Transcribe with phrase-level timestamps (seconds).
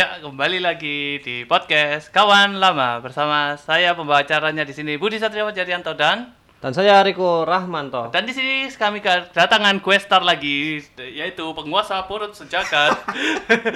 [0.00, 5.52] Ya, kembali lagi di podcast Kawan Lama bersama saya pembawa acaranya di sini Budi Satrio
[5.52, 8.08] Jadianto dan Dan saya Riko Rahmanto.
[8.08, 12.96] dan di sini kami kedatangan questar lagi yaitu penguasa perut sejagat.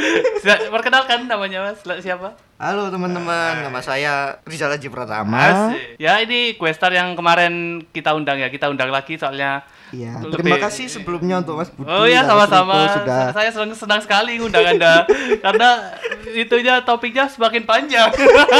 [0.72, 2.32] Perkenalkan namanya Mas, siapa?
[2.56, 5.76] Halo teman-teman, nama saya Rizal Haji Pratama.
[6.00, 8.48] Ya, ini questar yang kemarin kita undang ya.
[8.48, 9.60] Kita undang lagi soalnya
[9.90, 11.86] Iya, terima kasih sebelumnya untuk Mas Budi.
[11.86, 12.74] Oh ya Mas sama-sama.
[12.90, 15.04] Sudah Saya senang, senang sekali ngundang Anda
[15.44, 15.68] karena
[16.26, 18.10] itunya topiknya semakin panjang.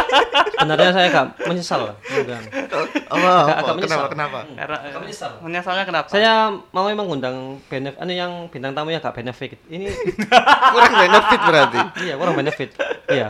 [0.54, 1.96] Sebenarnya saya agak menyesal lah.
[2.08, 2.44] undang.
[2.70, 3.58] Oh, apa, Agak- apa?
[3.58, 3.98] agak menyesal.
[3.98, 4.38] kenapa kenapa?
[4.54, 5.30] Karena Agak menyesal.
[5.40, 6.06] menyesalnya kenapa?
[6.08, 6.32] Saya
[6.70, 9.58] mau emang undang benefit, anu yang bintang tamunya agak benefit.
[9.66, 9.90] Ini
[10.74, 11.78] Kurang benefit berarti.
[12.00, 12.68] iya kurang benefit.
[13.06, 13.28] Iya.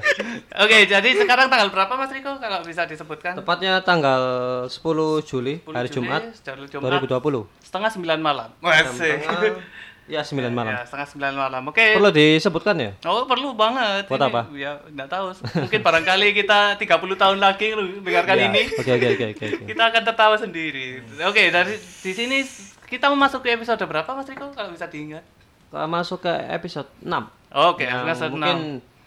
[0.57, 3.35] Oke, jadi sekarang tanggal berapa Mas Riko kalau bisa disebutkan?
[3.35, 4.21] Tepatnya tanggal
[4.67, 4.77] 10
[5.25, 7.65] Juli 10 hari Juli, Jumat hari Jumat 2020.
[7.65, 8.49] setengah sembilan malam.
[8.61, 9.23] Asik.
[9.23, 9.41] tengah,
[10.05, 10.69] Ya 9 malam.
[10.69, 11.63] Ya, setengah sembilan malam.
[11.73, 11.97] Oke.
[11.97, 12.93] Perlu disebutkan ya?
[13.09, 14.05] Oh perlu banget.
[14.05, 14.41] Buat Ini, apa?
[14.53, 15.27] Ya nggak tahu.
[15.65, 18.45] Mungkin barangkali kita 30 tahun lagi lu dengarkan Ya.
[18.53, 19.47] ini, Oke oke oke oke.
[19.65, 21.01] kita akan tertawa sendiri.
[21.25, 22.45] Oke, dari di sini
[22.85, 25.25] kita memasuki episode berapa Mas Riko kalau bisa diingat?
[25.73, 27.09] Kita Masuk ke episode 6.
[27.57, 28.59] Oke, episode Ya, mungkin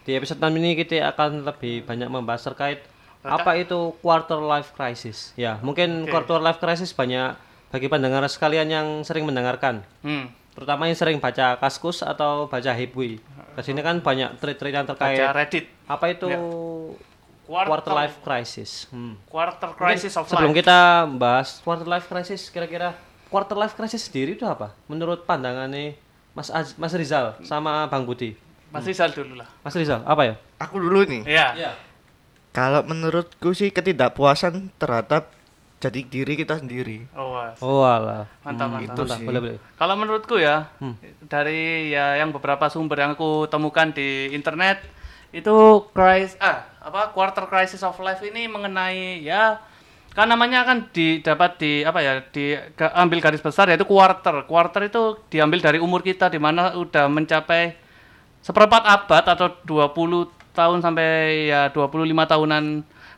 [0.02, 2.82] di episode 6 ini kita akan lebih banyak membahas terkait
[3.22, 5.30] apa itu quarter life crisis.
[5.38, 6.10] Ya, mungkin Oke.
[6.10, 9.84] quarter life crisis banyak bagi pendengar sekalian yang sering mendengarkan.
[10.00, 10.04] 6.
[10.04, 10.24] Hmm.
[10.52, 13.22] Terutama yang sering baca Kaskus atau baca Hibwi.
[13.54, 15.64] Di sini kan banyak tweet-tweet yang terkait Baca Reddit.
[15.84, 16.38] apa itu Ya.
[17.44, 18.70] quarter, Quarter, life crisis.
[18.88, 19.14] Hmm.
[19.24, 20.58] quarter crisis of Sebelum life.
[20.58, 20.78] kita
[21.10, 22.92] bahas quarter life crisis, kira-kira
[23.26, 24.74] quarter life crisis sendiri itu apa?
[24.84, 25.94] Menurut pandangannya
[26.32, 28.34] Mas Az- Mas Rizal sama Bang Budi.
[28.68, 29.48] Mas Rizal dulu lah.
[29.58, 30.34] Mas Rizal, apa ya?
[30.58, 31.22] Aku dulu nih.
[31.24, 31.72] Iya.
[32.50, 35.30] Kalau menurutku sih ketidakpuasan terhadap
[35.78, 37.06] jadi diri kita sendiri.
[37.12, 37.54] Oh, was.
[37.58, 38.26] Oh alah.
[38.42, 38.94] mantap, Hmm, mantap.
[38.98, 39.24] itu sih.
[39.24, 39.58] Boleh, boleh.
[39.74, 40.98] Kalau menurutku ya, Hmm.
[41.22, 44.82] dari ya yang beberapa sumber yang aku temukan di internet
[45.28, 45.52] itu
[45.92, 49.60] crisis ah apa quarter crisis of life ini mengenai ya
[50.08, 54.42] kan namanya kan didapat di apa ya diambil garis besar yaitu quarter.
[54.42, 57.76] Quarter itu diambil dari umur kita di mana udah mencapai
[58.40, 61.06] seperempat abad atau 20 tahun sampai
[61.46, 61.86] ya 25
[62.24, 62.64] tahunan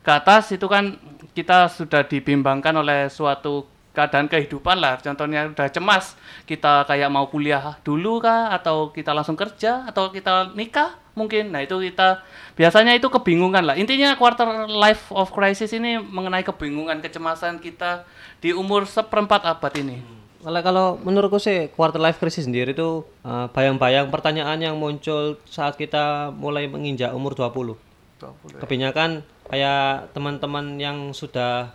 [0.01, 0.99] ke atas itu kan
[1.33, 4.99] kita sudah dibimbangkan oleh suatu keadaan kehidupan lah.
[5.03, 6.15] Contohnya udah cemas
[6.47, 11.51] kita kayak mau kuliah dulu kah atau kita langsung kerja atau kita nikah mungkin.
[11.51, 12.23] Nah itu kita
[12.55, 13.75] biasanya itu kebingungan lah.
[13.75, 18.07] Intinya quarter life of crisis ini mengenai kebingungan kecemasan kita
[18.39, 20.01] di umur seperempat abad ini.
[20.41, 25.77] Kalau kalau menurutku sih quarter life crisis sendiri itu eh, bayang-bayang pertanyaan yang muncul saat
[25.77, 27.77] kita mulai menginjak umur 20.
[28.21, 28.61] 20.
[28.61, 31.75] Kebanyakan kayak teman-teman yang sudah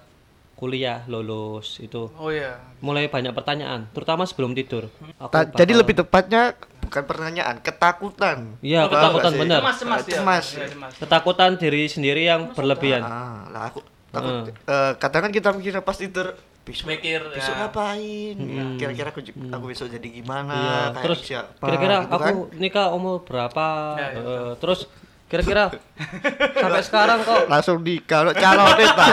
[0.54, 4.88] kuliah lulus itu oh ya mulai banyak pertanyaan, terutama sebelum tidur.
[5.18, 8.56] Aku Ta- bakal- jadi lebih tepatnya bukan pertanyaan, ketakutan.
[8.62, 9.60] Iya, Paham ketakutan benar.
[9.60, 10.46] cemas cemas ya Cemas.
[10.54, 10.92] Ya, cemas.
[10.96, 13.02] Ketakutan diri sendiri yang berlebihan.
[13.02, 14.48] Ah, lah aku takut.
[14.48, 17.60] eh, kadang kan kita mikirnya pas tidur besok mikir besok ya.
[17.62, 18.36] ngapain?
[18.76, 20.56] Kira-kira aku, ju- aku besok jadi gimana?
[20.56, 22.34] Iya, terus kira-kira gitu aku kan?
[22.56, 23.66] nikah umur berapa?
[23.94, 24.88] Ya, ya, Eh, terus
[25.26, 25.74] kira-kira
[26.54, 29.10] sampai sekarang kok langsung di kalau calon Pak.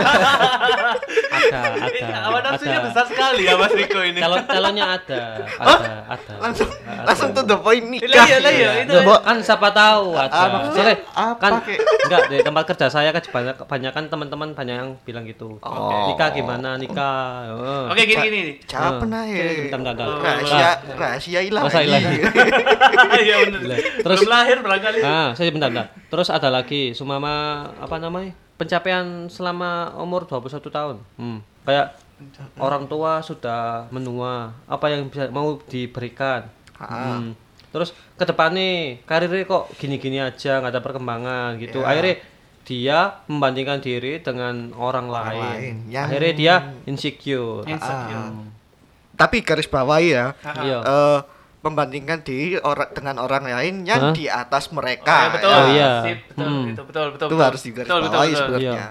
[1.33, 4.21] ada ada Awan nafsunya ada besar sekali ya Mas Riko ini.
[4.21, 5.21] calon calonnya ada
[5.57, 7.03] ada ada langsung Ada.
[7.09, 8.27] langsung tuh the point nikah.
[8.29, 8.93] Iya, lah iya, itu.
[9.25, 10.29] Kan siapa tahu ada.
[10.31, 11.53] Ah, maksudnya Soalnya apa, kan
[12.05, 15.57] enggak di tempat kerja saya kan banyak kebanyakan teman-teman banyak yang bilang gitu.
[15.65, 16.13] Oh.
[16.13, 17.49] Nikah gimana nikah?
[17.49, 17.89] Oh.
[17.89, 18.55] Oke gini gini nih.
[18.69, 19.65] Siapa nah ya?
[19.65, 20.09] Bentar, bentar, bentar.
[20.21, 21.65] Rahasia rahasia hilang.
[21.65, 22.03] Rahasia hilang.
[23.17, 23.61] Iya benar.
[24.05, 24.99] Terus- Belum lahir barangkali.
[25.01, 25.89] Ah, saya bentar, bentar.
[26.13, 28.37] Terus ada lagi sumama apa namanya?
[28.61, 30.97] Pencapaian selama umur 21 tahun.
[31.17, 31.41] Hmm.
[31.65, 31.97] Kayak
[32.61, 36.53] orang tua sudah menua, apa yang bisa mau diberikan.
[36.77, 37.17] Ah.
[37.17, 37.33] Hmm.
[37.73, 41.81] Terus ke depan nih karirnya kok gini-gini aja, nggak ada perkembangan gitu.
[41.81, 41.89] Ya.
[41.89, 42.17] Akhirnya
[42.63, 45.41] dia membandingkan diri dengan orang, lain.
[45.41, 45.75] lain.
[45.89, 46.55] Yang- Akhirnya dia
[46.85, 47.65] insecure.
[47.65, 48.53] Insecure.
[49.17, 50.37] Tapi garis bawahi ya.
[50.61, 50.79] Iya.
[50.85, 51.19] eh,
[51.63, 54.13] membandingkan diri orang dengan orang lain yang Hah?
[54.13, 55.15] di atas Oh, mereka.
[55.17, 55.51] ya, betul.
[55.51, 55.91] Oh, iya.
[56.03, 56.67] Sip, betul, Hmm.
[56.69, 57.27] itu betul, betul.
[57.27, 57.47] Itu betul.
[57.47, 58.37] harus digaris Betul, betul, betul.
[58.37, 58.73] sebenarnya.
[58.73, 58.87] Iya.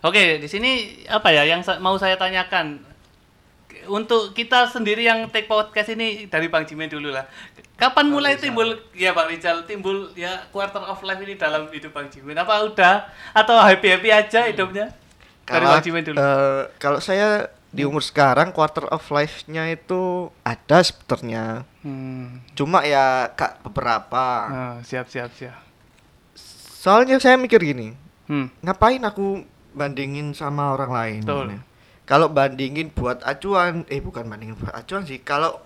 [0.00, 0.70] Oke, di sini
[1.06, 2.80] apa ya yang sa- mau saya tanyakan
[3.86, 7.24] untuk kita sendiri yang take podcast ini dari Bang Jimin dulu lah.
[7.74, 12.06] Kapan mulai timbul ya Bang Rizal timbul ya quarter of life ini dalam hidup Bang
[12.06, 12.36] Jimin?
[12.36, 12.94] Apa udah
[13.30, 14.92] atau happy happy aja hidupnya?
[15.42, 16.16] Dari Kalau Bang Jimin dulu.
[16.16, 21.64] eh, kalau saya di umur sekarang quarter of life-nya itu ada sebenarnya.
[21.80, 22.44] Hmm.
[22.52, 24.24] Cuma ya kak beberapa.
[24.44, 25.56] Ah, siap siap siap.
[26.76, 27.92] Soalnya saya mikir gini,
[28.24, 28.48] Hmm.
[28.60, 31.20] ngapain aku bandingin sama orang lain?
[31.20, 31.46] Betul.
[32.04, 35.20] Kalau bandingin buat acuan, eh bukan bandingin buat acuan sih.
[35.20, 35.60] Kalau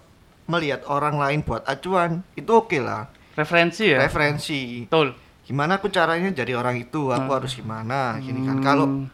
[0.45, 3.99] melihat orang lain buat acuan itu oke lah, Referensi ya.
[3.99, 4.85] referensi.
[4.85, 5.15] Betul.
[5.45, 9.13] gimana aku caranya jadi orang itu aku harus gimana gini kan kalau Hmm.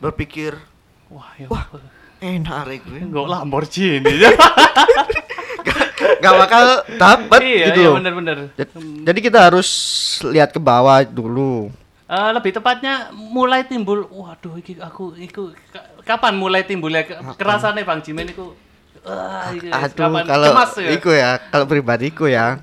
[0.00, 0.56] berpikir
[1.12, 1.52] Wah, ya.
[1.52, 1.68] Wah.
[2.18, 4.24] enak gue Enggak Lamborghini.
[6.18, 6.64] nggak bakal
[6.96, 7.94] dapat iya, gitu iya loh.
[7.96, 8.36] bener-bener.
[8.52, 8.74] Jad-
[9.06, 9.68] jadi kita harus
[10.26, 11.70] lihat ke bawah dulu
[12.04, 17.86] Eh, lebih tepatnya mulai timbul waduh iki aku iku ka- kapan mulai timbulnya ke, kerasane
[17.86, 18.50] Bang Jimin iku
[19.52, 20.90] iki aduh kapan kalau cemas ya.
[20.90, 22.58] iku ya kalau pribadiku ya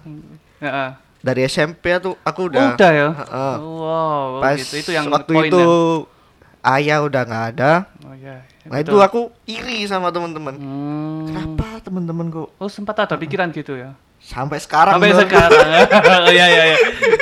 [0.60, 0.90] Heeh.
[1.18, 3.08] dari SMP tuh aku Udah, udah ya.
[3.16, 3.56] Heeh.
[3.58, 4.76] Wow, pas gitu.
[4.78, 6.76] Itu yang waktu itu ya.
[6.76, 7.72] ayah udah nggak ada
[8.18, 8.42] Oh iya.
[8.66, 9.00] nah itu betul.
[9.00, 11.26] aku iri sama teman-teman Hmm.
[11.28, 13.94] kenapa teman-teman kok Oh, sempat ada pikiran gitu ya.
[14.18, 15.62] sampai sekarang Sampai sekarang.
[16.26, 16.78] Oh iya iya iya.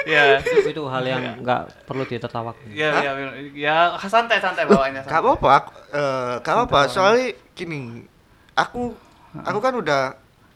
[0.05, 0.23] Ya.
[0.39, 3.11] itu, itu hal yang nggak perlu ditertawak Ya, ya,
[3.51, 5.01] ya, santai santai bawaannya.
[5.01, 5.19] Gak santai.
[5.19, 6.79] apa-apa, aku, eh, gak apa-apa.
[6.87, 8.05] Soalnya gini,
[8.53, 8.95] aku,
[9.35, 10.01] aku kan udah,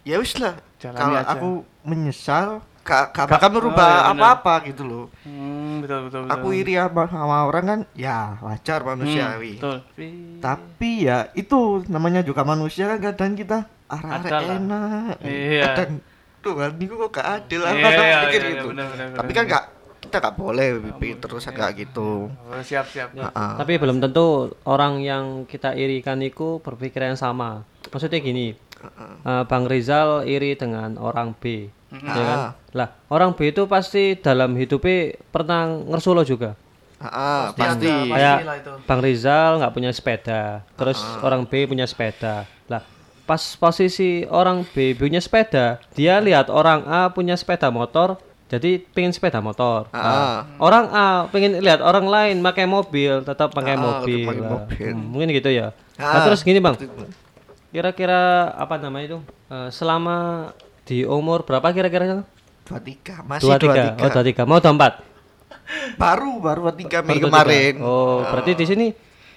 [0.01, 0.55] ya wis lah.
[0.79, 1.49] Jalani Kalau aku
[1.83, 5.05] menyesal, gak, gak bakal merubah oh, iya, apa-apa gitu loh.
[5.21, 6.33] Hmm, betul betul betul.
[6.33, 9.61] Aku iri sama, sama orang kan, ya wajar manusiawi.
[9.61, 9.77] Hmm, betul.
[10.41, 14.57] Tapi ya itu namanya juga manusia kan kadang kita arah Ada lah.
[14.57, 15.15] enak.
[15.21, 15.65] Iya.
[15.69, 15.91] Kadang
[16.41, 17.71] tuh kan, ini kok gak adil lah.
[17.77, 18.67] Iya, iya, pikir iya, gitu.
[19.13, 19.65] Tapi kan gak,
[20.01, 22.33] kita gak boleh pikir terus kayak gitu.
[22.33, 23.13] Oh, siap siap.
[23.13, 23.51] Heeh.
[23.59, 30.23] tapi belum tentu orang yang kita irikan itu berpikiran sama maksudnya gini eh, Bang Rizal
[30.23, 32.37] iri dengan orang B ya kan?
[32.37, 32.51] Ah.
[32.71, 34.97] lah orang B itu pasti dalam hidupnya
[35.29, 36.53] pernah ngersulo juga.
[36.99, 37.87] Heeh, Pasti pasti.
[37.87, 38.37] ada, kayak.
[38.83, 40.41] Bang Rizal nggak punya sepeda
[40.75, 42.43] terus orang B punya sepeda.
[42.67, 42.83] Lah
[43.23, 48.17] pas posisi orang B punya sepeda dia lihat orang A punya sepeda motor
[48.49, 49.85] jadi pengen sepeda motor.
[49.89, 50.49] Ah.
[50.57, 54.89] orang A pengen lihat orang lain pakai mobil tetap pakai Ah, mobil, tetap pakai mobil.
[54.91, 55.71] Hmm, mungkin gitu ya.
[55.95, 56.73] Ah, Nah, terus gini bang.
[57.69, 58.21] kira-kira
[58.51, 59.19] apa namanya itu?
[59.47, 60.49] Eh, selama
[60.89, 62.25] di umur berapa kira-kira
[62.65, 63.83] dua tiga masih dua dua tiga.
[63.93, 64.41] Tiga oh dua tiga.
[64.49, 64.93] Mau dua empat?
[66.01, 67.29] Baru baru dua tiga Mei Baru 23.
[67.29, 67.73] kemarin.
[67.85, 68.87] Oh berarti di sini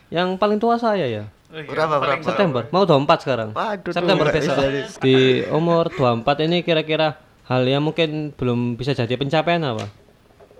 [0.08, 1.24] yang paling tua saya ya?
[1.52, 1.68] Oh, iya.
[1.68, 2.24] berapa berapa?
[2.24, 2.62] September.
[2.72, 3.48] Mau 24 sekarang?
[3.52, 4.56] Waduh, September tuh, besok.
[5.04, 9.84] Di umur 24 ini kira-kira hal yang mungkin belum bisa jadi pencapaian apa?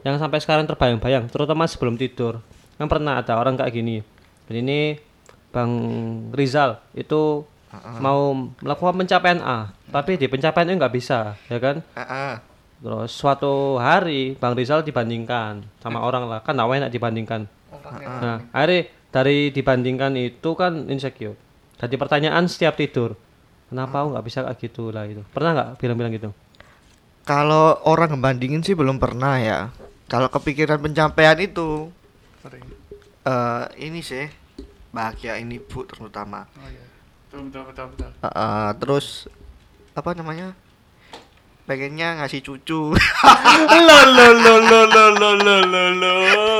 [0.05, 2.45] Yang sampai sekarang terbayang-bayang terutama sebelum tidur.
[2.77, 4.05] Kan pernah ada orang kayak gini.
[4.45, 5.01] Dan ini
[5.49, 5.73] Bang
[6.37, 7.49] Rizal itu
[8.01, 12.37] mau melakukan pencapaian A tapi di pencapaian itu nggak bisa ya kan ah.
[12.85, 17.49] terus suatu hari Bang Rizal dibandingkan sama orang lah kan awalnya enak dibandingkan
[17.83, 21.35] Nah, akhirnya dari dibandingkan itu kan insecure.
[21.77, 23.19] Jadi pertanyaan setiap tidur,
[23.69, 25.21] kenapa aku nggak bisa kayak gitu lah itu.
[25.35, 26.31] Pernah nggak bilang-bilang gitu?
[27.23, 29.71] kalau orang ngebandingin sih belum pernah ya
[30.11, 31.89] kalau kepikiran pencapaian itu
[32.43, 32.67] Sering.
[33.23, 34.27] eh ini sih
[34.91, 36.83] bahagiain ibu terutama Oh iya.
[37.33, 38.11] Betul betul betul betul.
[38.21, 39.25] Ah, ah, terus
[39.93, 40.53] apa namanya
[41.63, 42.93] pengennya ngasih cucu
[43.89, 46.13] lo lo lo lo lo lo lo lo lo.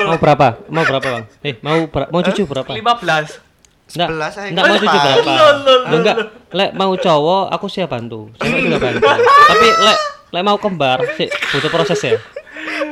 [0.07, 0.65] Mau berapa?
[0.67, 1.25] Mau berapa bang?
[1.43, 2.73] Eh mau ber- mau cucu berapa?
[2.73, 2.81] 15.
[3.93, 4.49] Enggak, Sebelas aja.
[4.49, 5.33] enggak mau cucu berapa?
[5.93, 6.17] Enggak,
[6.51, 8.33] lek mau cowok aku siap bantu.
[8.39, 9.05] Cewek juga bantu.
[9.21, 9.99] Tapi lek
[10.33, 12.17] lek mau kembar sih butuh proses ya.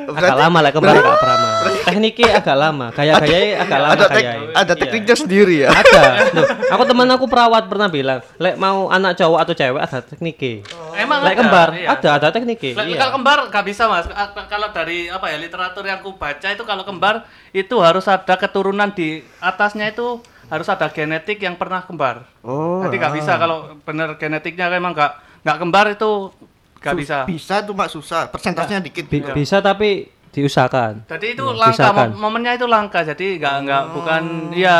[0.04, 1.48] Agak Berarti- lama lek kembar agak lama.
[1.90, 4.74] Tekniknya agak lama, gaya-gayanya agak lama ada tek- ada Iya.
[4.76, 9.38] tekniknya sendiri ya ada Loh, aku teman aku perawat pernah bilang lek mau anak cowok
[9.40, 11.88] atau cewek ada tekniknya Emang lek ada, kembar iya.
[11.90, 12.96] ada ada tekniknya Lah, iya.
[12.96, 14.06] Kalau kembar nggak bisa mas.
[14.46, 18.88] Kalau dari apa ya literatur yang aku baca itu kalau kembar itu harus ada keturunan
[18.88, 22.26] di atasnya itu harus ada genetik yang pernah kembar.
[22.40, 23.16] oh Jadi nggak ah.
[23.16, 26.30] bisa kalau bener genetiknya emang nggak nggak kembar itu
[26.76, 27.18] nggak Sus- bisa.
[27.24, 32.08] bisa tuh mak susah persentasenya dikit Bi- bisa tapi diusahakan Jadi itu Hmm, langka diusahakan.
[32.08, 33.00] mom- momennya itu langka.
[33.02, 34.22] Jadi nggak nggak bukan
[34.52, 34.76] ya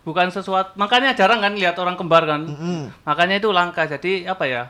[0.00, 0.72] bukan sesuatu.
[0.74, 2.42] Makanya jarang kan lihat orang kembar kan.
[2.42, 2.82] Mm.
[3.02, 3.84] Makanya itu langka.
[3.84, 4.62] Jadi apa ya?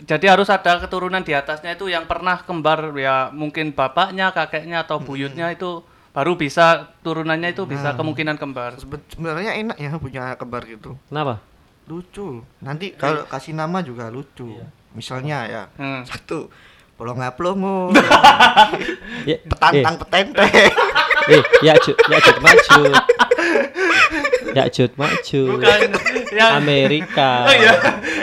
[0.00, 4.96] Jadi harus ada keturunan di atasnya itu yang pernah kembar ya mungkin bapaknya, kakeknya atau
[4.98, 5.80] buyutnya itu
[6.10, 6.64] baru bisa
[7.00, 8.76] turunannya itu bisa kemungkinan kembar.
[8.76, 11.42] Sebe- sebenarnya enak ya punya kembar gitu kenapa
[11.84, 14.56] lucu nanti kalau kasih nama juga lucu
[14.92, 16.00] misalnya ya Hmm.
[16.02, 16.48] satu
[16.94, 17.90] pelonga pelongo
[19.28, 20.50] ya, petantang petenteng.
[20.50, 20.70] Eh,
[21.34, 22.82] eh, ya jut ya jut maju
[24.54, 25.80] ya jut maju Bukan
[26.34, 27.30] yang Amerika.
[27.50, 27.74] Oh iya,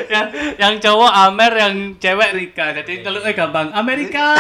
[0.08, 0.26] yang
[0.60, 2.76] yang cowok Amer, yang cewek Rika.
[2.82, 3.72] Jadi kalau eh gampang.
[3.76, 4.40] Amerika.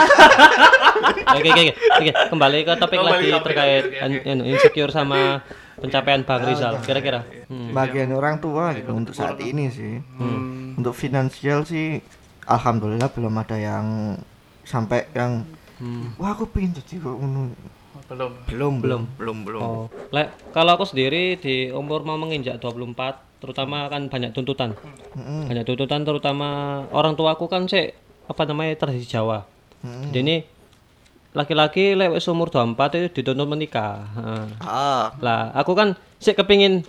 [1.31, 1.73] oke oke oke.
[1.99, 5.43] Oke, kembali ke topik Kembali lagi topik, terkait anu, insecure sama
[5.79, 7.23] pencapaian Bang Rizal kira-kira.
[7.51, 7.75] Hmm.
[7.75, 9.99] bagian orang tua gitu untuk saat ini sih.
[10.75, 11.99] Untuk finansial sih
[12.51, 14.19] alhamdulillah belum ada yang
[14.67, 15.47] sampai yang
[16.19, 17.51] wah aku pengen jadi kok ngono."
[18.11, 18.43] Belum.
[18.43, 23.87] belum belum belum belum Oh, lek kalau aku sendiri di umur mau menginjak 24, terutama
[23.87, 24.75] kan banyak tuntutan.
[25.15, 25.47] Mm-mm.
[25.47, 27.95] Banyak tuntutan terutama orang tua aku kan sih
[28.27, 29.47] apa namanya tradisi Jawa.
[29.87, 30.11] Mm-mm.
[30.11, 30.37] Jadi ini
[31.31, 34.03] laki-laki lewat umur 24 itu dituntut menikah.
[34.11, 34.45] Heeh.
[34.59, 36.83] Ah, Lah, aku kan sih kepingin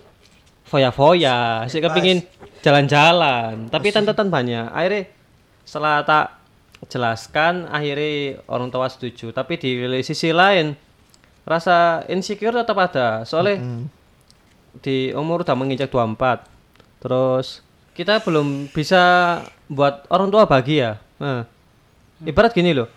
[0.67, 2.19] foya-foya, sih kepingin
[2.59, 4.67] jalan-jalan, tapi tuntutan banyak.
[4.71, 5.07] Akhirnya
[5.63, 6.39] setelah tak
[6.91, 9.31] jelaskan, akhirnya orang tua setuju.
[9.31, 9.71] Tapi di
[10.03, 10.75] sisi lain,
[11.47, 13.23] rasa insecure tetap ada.
[13.23, 13.59] Soalnya
[14.83, 16.47] di umur udah menginjak 24.
[17.03, 17.61] Terus
[17.93, 19.01] kita belum bisa
[19.69, 20.97] buat orang tua bahagia.
[21.21, 21.45] Nah,
[22.23, 22.89] ibarat gini loh.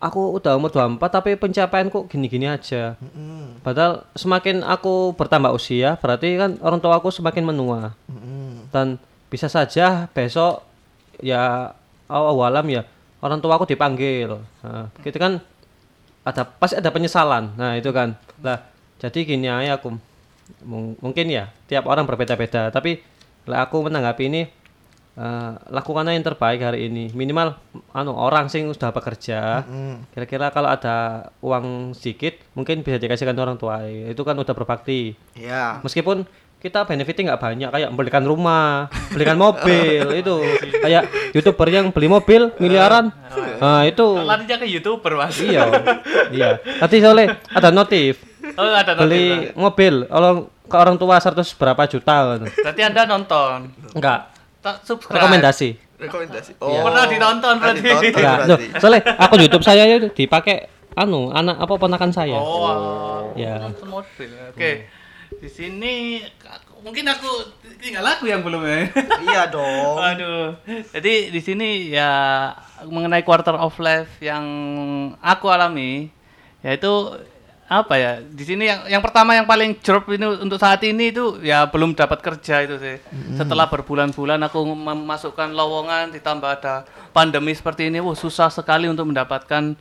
[0.00, 2.92] Aku udah umur 24 tapi pencapaianku gini-gini aja.
[3.00, 7.96] mm, Padahal semakin aku bertambah usia, berarti kan orang tua aku semakin menua.
[8.12, 9.00] mm, Dan
[9.32, 10.60] bisa saja besok
[11.24, 11.72] ya
[12.04, 12.84] awal alam ya
[13.24, 14.36] orang tua aku dipanggil.
[14.60, 15.40] Nah, gitu kan
[16.20, 17.56] ada pasti ada penyesalan.
[17.56, 18.12] Nah, itu kan.
[18.44, 18.60] Lah,
[19.00, 19.96] jadi gini aja aku
[20.60, 23.00] Mung- mungkin ya tiap orang berbeda-beda, tapi
[23.48, 24.42] lah aku menanggapi ini
[25.16, 27.08] eh, lakukan yang terbaik hari ini.
[27.16, 27.56] Minimal
[27.96, 29.64] anu orang sing sudah bekerja.
[30.12, 33.88] Kira-kira kalau ada uang sedikit mungkin bisa dikasihkan orang tua.
[33.88, 35.16] Itu kan udah berbakti.
[35.32, 35.80] Ya.
[35.80, 36.28] Meskipun
[36.64, 40.34] kita benefitnya nggak banyak kayak belikan rumah, belikan mobil itu
[40.80, 43.12] kayak youtuber yang beli mobil miliaran.
[43.54, 45.38] Nah itu Larinya ke youtuber mas.
[45.38, 45.64] iya
[46.28, 46.48] iya.
[46.58, 48.18] Tadi soalnya ada notif
[48.54, 49.00] Oh ada nanti.
[49.00, 52.46] beli mobil orang ke orang tua 100 berapa juta gitu.
[52.60, 53.70] Berarti anda nonton.
[53.92, 55.16] Enggak Tak subscribe.
[55.16, 55.68] rekomendasi.
[55.96, 56.50] Rekomendasi.
[56.56, 56.80] Iya.
[56.82, 57.84] Pernah ditonton pernah berarti.
[58.02, 58.38] ditonton Enggak.
[58.44, 60.56] Loh, soalnya aku YouTube saya itu dipakai
[60.94, 62.36] anu anak apa ponakan saya.
[62.36, 63.60] Oh, Ya.
[63.60, 64.28] nonton mobil.
[65.44, 66.24] Di sini
[66.80, 67.28] mungkin aku
[67.76, 68.88] tinggal aku yang belum ya.
[69.28, 70.00] Iya dong.
[70.00, 70.56] Aduh.
[70.88, 72.48] Jadi di sini ya
[72.88, 74.40] mengenai quarter of life yang
[75.20, 76.08] aku alami
[76.64, 76.88] yaitu
[77.68, 78.12] apa ya?
[78.24, 81.92] Di sini yang yang pertama yang paling drop ini untuk saat ini itu ya belum
[81.92, 82.96] dapat kerja itu sih.
[83.36, 89.76] Setelah berbulan-bulan aku memasukkan lowongan ditambah ada pandemi seperti ini, wah susah sekali untuk mendapatkan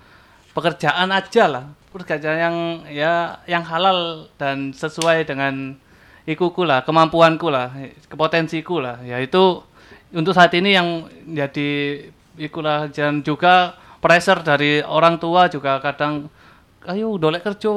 [0.52, 1.66] pekerjaan aja lah.
[1.94, 2.58] Pekerjaan yang
[2.90, 5.78] ya yang halal dan sesuai dengan
[6.26, 7.70] ikuku lah, kemampuanku lah,
[8.10, 8.98] kepotensiku lah.
[9.06, 9.62] Yaitu
[10.10, 12.02] untuk saat ini yang jadi
[12.38, 16.28] ikulah dan juga pressure dari orang tua juga kadang
[16.90, 17.72] ayo dolek kerja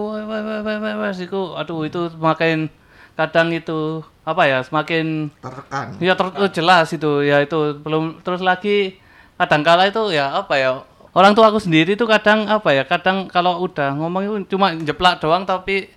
[1.22, 2.66] iku aduh itu semakin
[3.14, 5.86] kadang itu apa ya semakin Tertekan.
[6.02, 8.98] ya ter- jelas itu ya itu belum terus lagi
[9.38, 10.82] kadang kala itu ya apa ya
[11.16, 15.16] orang tua aku sendiri itu kadang apa ya kadang kalau udah ngomong itu cuma jeplak
[15.16, 15.88] doang tapi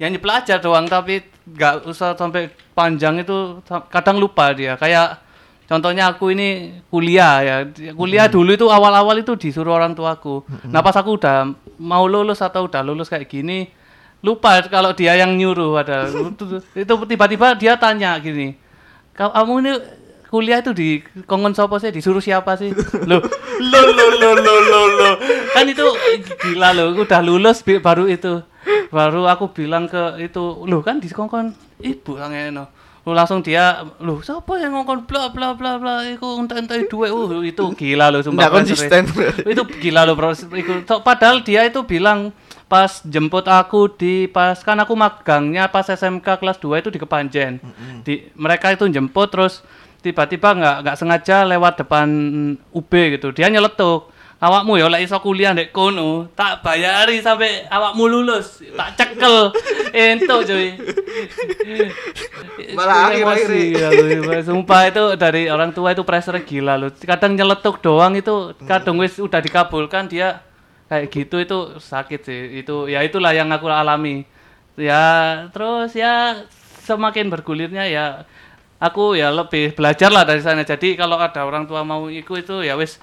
[0.00, 3.60] ya nyeplak aja doang tapi nggak usah sampai panjang itu
[3.92, 4.74] kadang lupa dia.
[4.80, 5.20] Kayak
[5.68, 7.56] contohnya aku ini kuliah ya
[7.94, 11.48] kuliah dulu itu awal-awal itu disuruh orang tuaku nah pas aku udah
[11.80, 13.72] mau lulus atau udah lulus kayak gini
[14.20, 16.12] lupa kalau dia yang nyuruh ada
[16.82, 18.52] itu tiba-tiba dia tanya gini
[19.16, 19.72] "Kau- kamu ini
[20.32, 21.92] kuliah itu di kongon sopo sih?
[21.92, 22.72] Disuruh siapa sih?
[23.04, 23.20] Lo
[23.70, 25.10] lo lo lo lo lo lo
[25.52, 25.84] kan itu
[26.40, 28.40] gila lo udah lulus baru itu.
[28.88, 31.52] Baru aku bilang ke itu lo kan di kongkon?
[31.84, 32.32] Ibu yang
[33.02, 36.06] lu langsung dia lu siapa yang ngongkon bla bla bla bla.
[36.06, 37.10] Iku entek entek duit.
[37.10, 39.02] Uh itu gila lo sumpah Nggak konsisten.
[39.42, 40.30] itu gila lo bro.
[40.32, 42.30] Iku- padahal dia itu bilang
[42.70, 47.58] pas jemput aku di pas kan aku magangnya pas SMK kelas 2 itu di Kepanjen.
[48.06, 49.66] Di mereka itu jemput terus
[50.02, 52.08] tiba-tiba nggak nggak sengaja lewat depan
[52.74, 53.30] UB gitu.
[53.30, 54.10] Dia nyeletuk
[54.42, 59.54] awakmu ya lek iso kuliah ndek kono tak bayari sampai awakmu lulus tak cekel.
[59.94, 60.74] Entuk cuy.
[62.74, 64.32] Malah emosi, ya, lu.
[64.40, 66.90] sumpah itu dari orang tua itu pressure gila loh.
[66.90, 70.42] Kadang nyeletuk doang itu kadang wis udah dikabulkan dia
[70.88, 72.40] kayak gitu itu sakit sih.
[72.64, 74.24] Itu ya itulah yang aku alami.
[74.74, 76.42] Ya terus ya
[76.82, 78.26] semakin bergulirnya ya
[78.82, 80.66] aku ya lebih belajar lah dari sana.
[80.66, 82.98] Jadi kalau ada orang tua mau ikut itu ya wis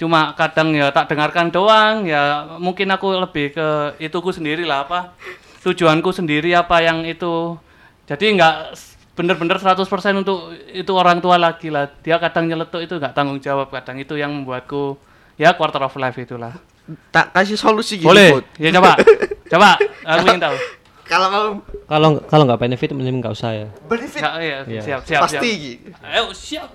[0.00, 2.08] cuma kadang ya tak dengarkan doang.
[2.08, 3.68] Ya mungkin aku lebih ke
[4.00, 5.12] ituku sendiri lah apa
[5.60, 7.60] tujuanku sendiri apa yang itu.
[8.08, 8.56] Jadi nggak
[9.12, 9.84] bener-bener 100%
[10.16, 11.92] untuk itu orang tua lagi lah.
[12.00, 13.68] Dia kadang nyeletuk itu nggak tanggung jawab.
[13.68, 14.96] Kadang itu yang membuatku
[15.36, 16.56] ya quarter of life itulah.
[17.12, 18.40] Tak kasih solusi gini, boleh.
[18.56, 18.96] Ya coba.
[19.48, 19.80] Coba.
[20.04, 20.56] Aku ingin tahu
[21.08, 21.46] Kalau mau
[21.86, 23.68] Kalau kalau nggak benefit mending nggak usah ya.
[23.82, 24.80] benefit ya, iya, Iya.
[24.80, 25.88] siap siap pasti siap gitu.
[26.02, 26.68] ayo siap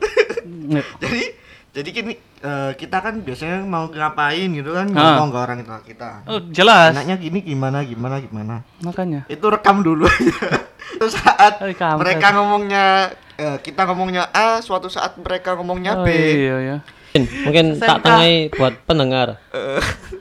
[1.03, 1.23] Jadi
[1.69, 6.09] jadi gini eh, kita kan biasanya mau ngapain gitu kan ngomong ke orang tua kita.
[6.27, 8.55] oh jelas Enaknya gini gimana gimana gimana.
[8.79, 10.05] makanya Itu rekam dulu.
[10.99, 12.33] Terus saat Oh, rekam, mereka rekam.
[12.35, 12.85] ngomongnya
[13.35, 16.09] eh, kita ngomongnya A, suatu saat mereka ngomongnya oh, B.
[16.09, 16.77] iya ya
[17.13, 18.03] Mungkin, mungkin tak SMK.
[18.03, 19.27] tengahi buat pendengar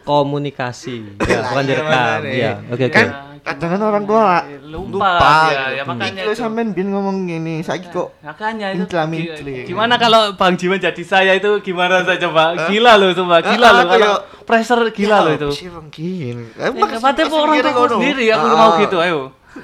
[0.04, 3.08] komunikasi ya, bukan Lah, direkam ya oke oke Kan
[3.42, 5.74] kadang kan orang tua lupa, lupa ya, gitu.
[5.74, 6.38] ya makanya Iki lho itu.
[6.38, 11.32] sampean biyen ngomong gini, saiki kok Makanya itu gi- gimana kalau Bang Jiwan jadi saya
[11.32, 12.54] itu gimana saya coba?
[12.66, 15.50] Gila loh coba, gila Ah, loh kalau ya- pressure gila loh itu.
[15.52, 16.54] Si Bang gini.
[16.54, 18.54] Ya, Padahal orang tua sendiri aku Ah.
[18.56, 19.20] mau gitu ayo.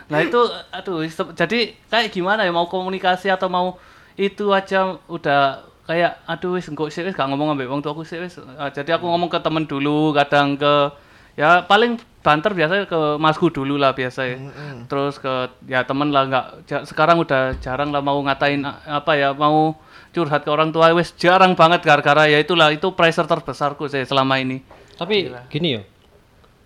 [0.07, 1.01] Nah itu aduh
[1.33, 3.79] jadi kayak gimana ya mau komunikasi atau mau
[4.15, 5.43] itu aja udah
[5.85, 8.37] kayak aduh wis engko sih wis gak ngomong ambek wong tuaku sih wis.
[8.55, 10.93] Ah, jadi aku ngomong ke temen dulu, kadang ke
[11.35, 14.37] ya paling banter biasanya ke masku dulu lah biasa ya.
[14.85, 15.33] Terus ke
[15.65, 19.79] ya temen lah nggak ja- sekarang udah jarang lah mau ngatain a- apa ya mau
[20.11, 24.37] curhat ke orang tua wis jarang banget gara-gara ya itulah itu pressure terbesarku saya selama
[24.37, 24.61] ini.
[24.95, 25.83] Tapi gini ya.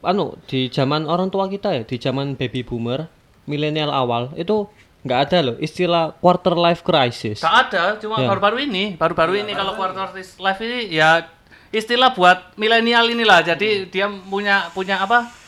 [0.03, 3.07] Anu di zaman orang tua kita ya, di zaman baby boomer,
[3.45, 4.67] milenial awal itu
[5.03, 7.39] nggak ada loh istilah quarter life crisis.
[7.39, 8.27] Gak ada, cuma Ya.
[8.27, 11.27] baru-baru ini, baru-baru ini kalau quarter life ini ya
[11.71, 13.43] istilah buat milenial inilah.
[13.45, 15.42] Jadi dia punya punya apa?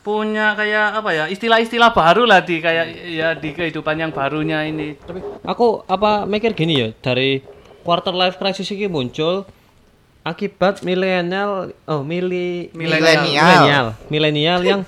[0.00, 1.24] Punya kayak apa ya?
[1.28, 4.96] Istilah-istilah baru lah di kayak ya di kehidupan yang barunya ini.
[4.96, 7.44] Tapi aku apa mikir gini ya dari
[7.84, 9.44] quarter life crisis ini muncul
[10.20, 13.16] akibat milenial oh mili Milenial.
[13.16, 14.80] milenial milenial yang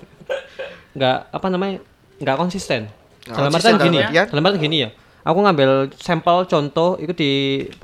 [0.97, 1.81] nggak apa namanya
[2.21, 2.93] nggak konsisten
[3.25, 4.27] Nggak dalam artian gini artian?
[4.29, 4.89] dalam artian gini ya
[5.25, 7.33] aku ngambil sampel contoh itu di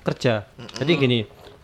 [0.04, 0.44] kerja
[0.76, 1.18] jadi gini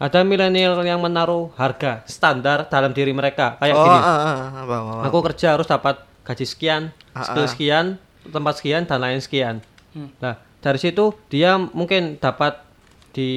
[0.04, 4.20] ada milenial yang menaruh harga standar dalam diri mereka kayak Oh, gini ah, ah,
[4.52, 5.00] ah, bang, bang.
[5.02, 7.48] aku kerja harus dapat gaji sekian, Ah, skill ah.
[7.48, 7.86] sekian,
[8.22, 9.64] tempat sekian dan lain sekian.
[10.18, 12.60] Nah, dari situ dia mungkin dapat
[13.10, 13.30] di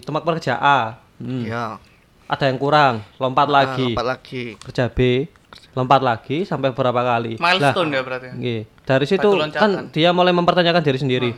[0.00, 1.76] tempat kerja A, hmm, Ya.
[2.24, 4.44] ada yang kurang, lompat Ah, lagi, lompat lagi.
[4.62, 5.28] kerja B,
[5.72, 7.36] lompat lagi sampai beberapa kali.
[7.36, 8.28] Milestone ya berarti.
[8.32, 8.60] nggih.
[8.84, 11.30] dari situ kan dia mulai mempertanyakan diri sendiri.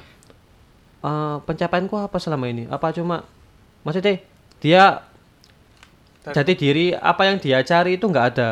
[1.00, 2.66] Eh, pencapaianku apa selama ini?
[2.66, 3.22] Apa cuma
[3.80, 4.18] maksudnya
[4.58, 5.04] dia
[6.26, 8.50] jati diri apa yang dia cari itu nggak ada.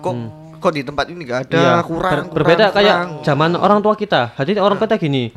[0.00, 0.14] Kok
[0.58, 3.10] kok di tempat ini nggak ada Iya, kurang, ber- kurang, berbeda kayak kurang.
[3.22, 4.32] zaman orang tua kita.
[4.34, 5.28] Jadi orang kita gini,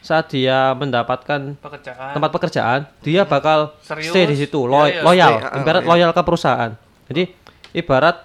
[0.00, 2.12] saat dia mendapatkan Pekerjaan.
[2.12, 4.08] tempat pekerjaan, dia bakal Serius?
[4.08, 5.88] stay di situ, Iya, lo- iya, loyal, stay, ah, ibarat iya.
[5.88, 6.72] loyal ke perusahaan.
[7.06, 7.22] Jadi
[7.72, 8.16] ibarat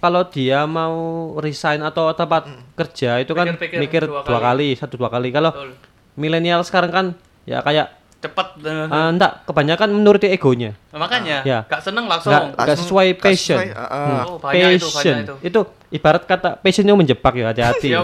[0.00, 0.96] kalau dia mau
[1.36, 4.72] resign atau tempat kerja itu kan mikir dua dua, kali.
[4.72, 5.28] satu dua kali.
[5.28, 5.52] Kalau
[6.14, 7.06] milenial sekarang kan
[7.44, 8.48] ya kayak Cepet.
[8.60, 10.76] eh, eh, enggak kebanyakan menuruti egonya.
[10.92, 11.64] makanya ya.
[11.64, 12.28] gak seneng langsung.
[12.28, 13.56] Enggak enggak Langsung sesuai passion.
[13.56, 13.96] sesuai, ah, ah.
[13.96, 15.14] Hmm, Oh, banyak itu, passion.
[15.16, 15.34] banyak itu.
[15.48, 17.88] itu ibarat kata passion itu menjebak ya hati-hati.
[17.88, 18.00] ya,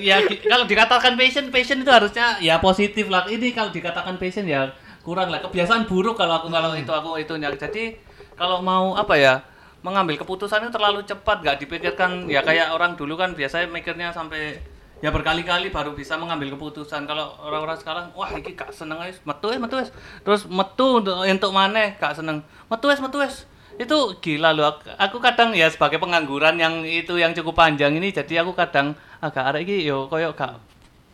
[0.00, 3.28] ya kalau dikatakan passion, passion itu harusnya ya positif lah.
[3.28, 4.72] Ini kalau dikatakan passion ya
[5.04, 5.44] kurang lah.
[5.44, 7.52] Kebiasaan buruk kalau aku kalau itu aku itunya.
[7.52, 8.00] Jadi
[8.34, 9.44] kalau mau apa ya
[9.78, 12.24] mengambil keputusan itu terlalu cepat, nggak dipikirkan.
[12.24, 14.64] Ya kayak orang dulu kan biasanya mikirnya sampai
[14.98, 17.06] ya berkali-kali baru bisa mengambil keputusan.
[17.06, 19.90] Kalau orang-orang sekarang, wah ini gak seneng guys, metu wes, metu wes.
[20.22, 23.46] Terus metu untuk untuk mana gak seneng, metu wes, metu wes.
[23.78, 24.74] Itu gila loh.
[24.98, 29.54] Aku, kadang ya sebagai pengangguran yang itu yang cukup panjang ini, jadi aku kadang agak
[29.54, 30.58] arek iki yo koyo gak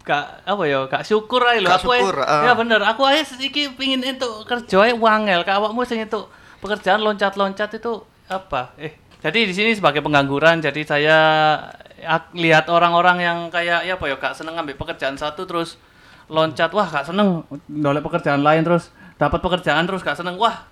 [0.04, 2.44] gak apa ya gak syukur aja lho aku ae- syukur, ah.
[2.44, 6.28] ya bener aku aja iki pingin untuk kerja ae wangel kak awakmu sing itu
[6.60, 11.18] pekerjaan loncat-loncat itu apa eh jadi di sini sebagai pengangguran jadi saya
[12.36, 15.80] lihat orang-orang yang kayak ya apa ya gak seneng ambil pekerjaan satu terus
[16.28, 18.88] loncat wah gak seneng dolek pekerjaan lain terus
[19.20, 20.64] dapat pekerjaan terus gak seneng wah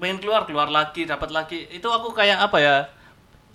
[0.00, 1.68] pengen keluar keluar lagi dapat lagi.
[1.68, 2.74] Itu aku kayak apa ya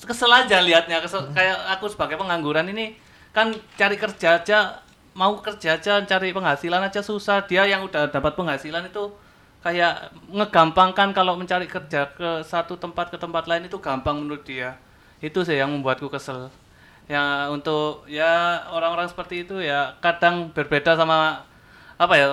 [0.01, 2.97] kesel aja liatnya kesel kayak aku sebagai pengangguran ini
[3.33, 4.81] kan cari kerja aja
[5.13, 7.45] mau kerja aja cari penghasilan aja susah.
[7.45, 9.09] Dia yang udah dapat penghasilan itu
[9.61, 14.77] kayak ngegampangkan kalau mencari kerja ke satu tempat ke tempat lain itu gampang menurut dia.
[15.21, 16.49] Itu sih yang membuatku kesel
[17.11, 21.43] ya untuk ya orang-orang seperti itu ya kadang berbeda sama
[21.99, 22.31] apa ya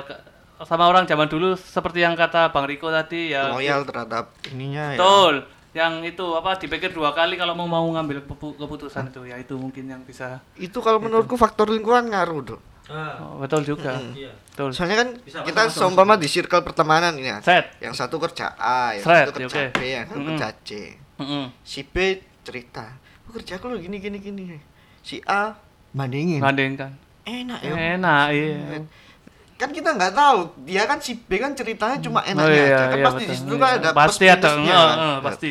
[0.63, 4.99] sama orang zaman dulu seperti yang kata Bang Riko tadi ya loyal terhadap ininya ya.
[4.99, 5.35] Betul.
[5.75, 9.55] Yang itu apa dipikir dua kali kalau mau mau ngambil kepu- keputusan itu ya itu
[9.55, 10.39] mungkin yang bisa.
[10.55, 12.61] Itu kalau menurutku faktor lingkungan ngaruh, Dok.
[12.89, 14.01] Oh, betul juga.
[14.17, 14.33] Iya.
[14.33, 14.73] Betul.
[14.73, 15.09] Soalnya kan
[15.45, 17.39] kita seumpama di circle pertemanan ini ya.
[17.45, 17.77] Set.
[17.85, 19.65] Yang satu kerja A, yang Set, satu kerja oke.
[19.77, 20.29] B, yang satu Mm-mm.
[20.35, 20.71] kerja C.
[21.21, 21.45] Mm-mm.
[21.61, 21.97] Si B
[22.41, 24.57] cerita, "Oh, kerja aku lo gini gini gini."
[25.01, 25.57] Si A
[25.91, 26.39] bandingin.
[26.39, 26.93] Bandingkan.
[27.23, 27.73] Enak ya.
[27.97, 28.81] Enak, iya.
[29.55, 32.85] Kan kita nggak tahu, dia kan si B kan ceritanya cuma enaknya Oh, iya, aja.
[32.85, 33.29] Kan iya, pasti betul.
[33.29, 34.97] di situ kan ada pasti plus ada, minusnya kan.
[34.97, 35.51] eh, pasti.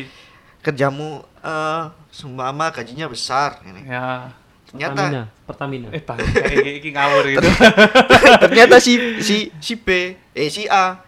[0.58, 3.84] Kerjamu eh seumpama gajinya besar ini.
[3.84, 4.32] Ya.
[4.64, 5.02] Ternyata
[5.46, 5.88] Pertamina.
[5.92, 6.36] Pertamina.
[6.44, 7.48] Eh, iki ngawur gitu.
[8.42, 9.88] ternyata si si si B
[10.34, 11.00] eh si A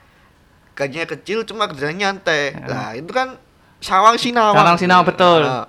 [0.72, 2.64] gajinya kecil cuma kerjanya nyantai Ya.
[2.64, 3.36] nah itu kan
[3.78, 5.40] sawang sinawang Sawang sinawang, betul.
[5.44, 5.68] Nah,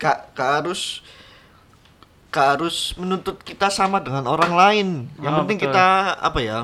[0.00, 1.04] gak, gak harus
[2.30, 4.88] gak harus menuntut kita sama dengan orang lain
[5.20, 5.74] yang Oh, penting betul.
[5.74, 5.86] kita
[6.16, 6.58] apa ya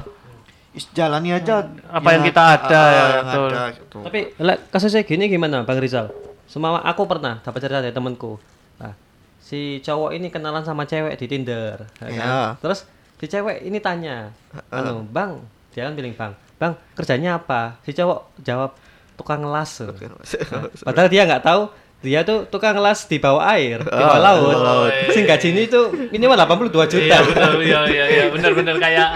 [0.93, 3.49] jalani aja Apa yang kita ada, ya, yang betul.
[3.49, 3.99] ada, gitu.
[4.05, 4.21] Tapi
[4.69, 6.13] kasusnya gini gimana Bang Rizal?
[6.45, 8.37] Semua aku pernah dapat cerita dari temanku.
[8.77, 8.93] Nah,
[9.41, 12.13] si cowok ini kenalan sama cewek di Tinder, ya kan?
[12.13, 12.41] Iya.
[12.61, 12.85] Terus
[13.17, 14.31] si cewek ini tanya,
[14.69, 15.41] anu, bang,
[15.73, 17.81] dia kan bilang bang, bang kerjanya apa?
[17.83, 18.77] Si cowok jawab
[19.17, 19.81] tukang las.
[19.81, 21.73] Nah, padahal dia nggak tahu
[22.07, 24.55] dia tuh tukang las di bawah air, di bawah laut.
[24.55, 24.93] laut.
[25.11, 27.03] Sing gaji ini tuh minimal 82 juta.
[27.03, 29.11] Iya betul, iya iya iya benar-benar kayak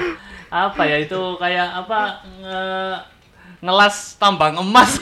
[0.51, 2.01] apa ya itu kayak apa
[2.43, 2.61] nge
[3.61, 4.99] ngelas tambang emas.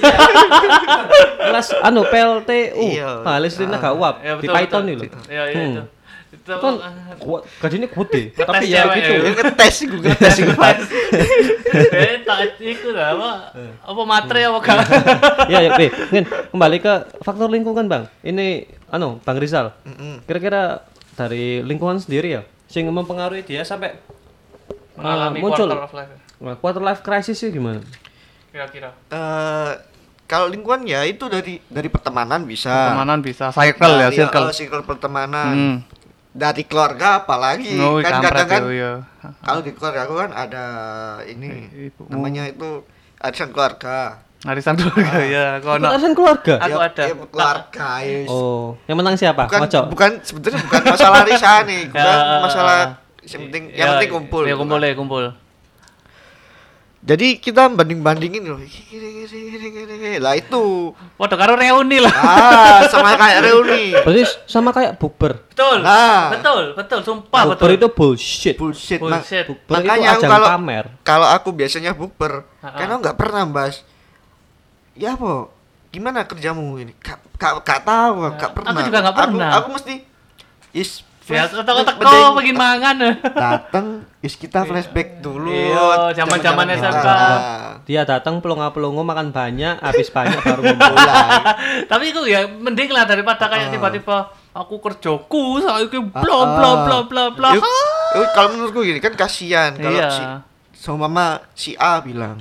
[1.39, 2.77] Kelas anu PLTU.
[2.93, 3.23] Iya.
[3.23, 5.07] Ah, listriknya gak uap Ya, di Python betul.
[5.07, 5.19] itu.
[5.29, 5.73] Iya iya Hmm.
[5.73, 5.83] itu.
[6.49, 6.75] Itu Kan
[7.19, 9.13] kuat gajinya gede, tapi ya gitu.
[9.13, 9.21] ya.
[9.21, 10.55] Ya ngetes gue ngetes gue.
[11.69, 13.31] Eh, tak iku lah apa?
[13.85, 14.59] Apa matre apa?
[15.45, 15.87] Iya, ya, Be.
[16.09, 18.09] Ngin, kembali ke faktor lingkungan, Bang.
[18.23, 19.77] Ini anu, Bang Rizal.
[20.25, 20.81] Kira-kira
[21.13, 23.99] dari lingkungan sendiri ya, sing mempengaruhi dia sampai
[24.97, 25.69] Mengalami muncul.
[25.69, 26.13] quarter of life.
[26.39, 27.85] Nah, quarter life crisis sih gimana?
[28.49, 28.91] Kira-kira.
[29.11, 29.73] Eh,
[30.25, 32.73] kalau lingkungan ya itu dari dari pertemanan bisa.
[32.73, 34.45] Pertemanan bisa cycle ya, circle.
[34.45, 35.53] oh, circle pertemanan.
[35.53, 35.77] Hmm.
[36.39, 38.93] Dari keluarga apalagi Oh, kan kadang kan ya, iya.
[39.43, 40.65] kalau di keluarga aku kan ada
[41.25, 42.07] ini Ibumu.
[42.09, 42.87] namanya itu
[43.19, 44.23] arisan keluarga.
[44.41, 45.83] Arisan keluarga ya, kono.
[45.83, 46.55] Itu arisan keluarga.
[46.61, 47.03] Aku Ya- ada.
[47.03, 48.19] ya, keluarga ya.
[48.29, 49.43] Oh, yang menang siapa?
[49.45, 49.81] bukan Moco.
[49.91, 54.11] bukan sebetulnya bukan masalah arisan nih, bukan Ya, masalah uh, yang penting Ya, yang penting
[54.15, 54.43] kumpul.
[54.45, 55.25] Ya kumpul ya, kumpul.
[56.99, 58.59] Jadi kita banding-bandingin loh.
[60.19, 60.63] Lah itu.
[61.15, 62.11] Waduh, karo reuni lah.
[62.11, 63.95] Ah, sama kayak reuni.
[63.95, 65.39] Berarti sama kayak bukber.
[65.47, 65.79] Betul.
[65.81, 66.35] Nah.
[66.35, 67.71] Betul, betul, sumpah Bukber betul.
[67.77, 68.55] itu bullshit.
[68.55, 68.99] Bullshit.
[68.99, 69.47] Bullshit.
[69.47, 70.85] Bukber itu Makanya aku ajang kalau- pamer.
[71.01, 73.87] kalau aku biasanya bukber, karena nggak pernah bahas.
[74.93, 75.47] Ya apa?
[75.89, 76.93] Gimana kerjamu ini?
[76.99, 77.23] Gak,
[77.63, 78.75] gak tahu, gak pernah.
[78.75, 79.49] Aku juga nggak pernah.
[79.57, 79.95] Aku, mesti
[80.75, 82.97] is Ya, flash- teko-teko mending pengen mangan.
[83.45, 83.87] Dateng,
[84.19, 85.49] is kita flashback dulu.
[85.49, 86.67] Iya, zaman-zaman.
[86.71, 87.09] SMK.
[87.85, 90.63] Dia datang pelongo-pelongo makan banyak, habis banyak baru.
[90.75, 91.29] Mulai.
[91.85, 96.97] Tapi itu ya mending lah daripada kayak tiba-tiba aku kerjaku saiki bla Ah, bla bla
[97.05, 97.51] bla bla.
[97.55, 97.65] Yuk,
[98.33, 100.11] kalau menurutku gini kan kasihan kalau Iya.
[100.11, 100.23] si
[100.79, 102.41] sama mama si A bilang,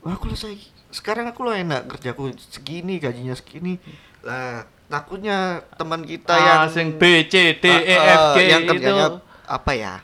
[0.00, 0.56] wah aku selesai
[0.88, 3.76] sekarang aku lo enak kerjaku segini gajinya segini
[4.20, 4.62] lah
[4.94, 5.38] takutnya
[5.74, 8.70] teman kita yang Ah, sing B C D E Ah, F G yang itu.
[8.70, 9.06] kerjanya
[9.44, 9.94] apa ya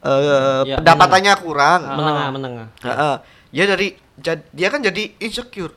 [0.00, 1.96] eh Ya, pendapatannya kurang Ah.
[1.96, 2.66] menengah, menengah.
[2.80, 3.14] Heeh.
[3.50, 5.72] ya dari jad- dia kan jadi insecure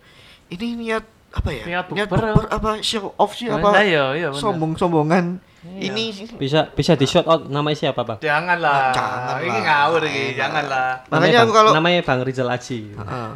[0.49, 4.41] ini niat apa ya Niat bukber bukber apa show off sih apa iya, iya, bener.
[4.41, 5.89] sombong-sombongan Iya.
[5.89, 6.03] ini
[6.33, 8.17] Bisa bisa di shout out namanya siapa, Bang?
[8.17, 8.89] Janganlah.
[8.91, 11.03] Jangan Ini ngawur iki, janganlah.
[11.05, 12.79] makanya Namanya aku kalau namanya Bang Rizal Aji.
[12.89, 13.29] Heeh.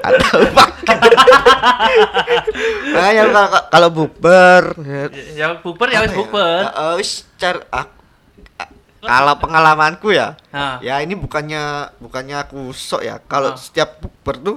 [0.00, 0.68] atau pak
[2.90, 5.02] makanya kalau kalau bukber ya,
[5.36, 6.60] Ya bukber ya wis apa bukber.
[6.64, 7.96] Heeh, wis car- ak-
[8.58, 10.76] a- kalau pengalamanku ya Nah.
[10.80, 11.62] ya ini bukannya
[11.98, 13.56] bukannya aku sok ya kalau Ah.
[13.56, 14.56] setiap bukber tuh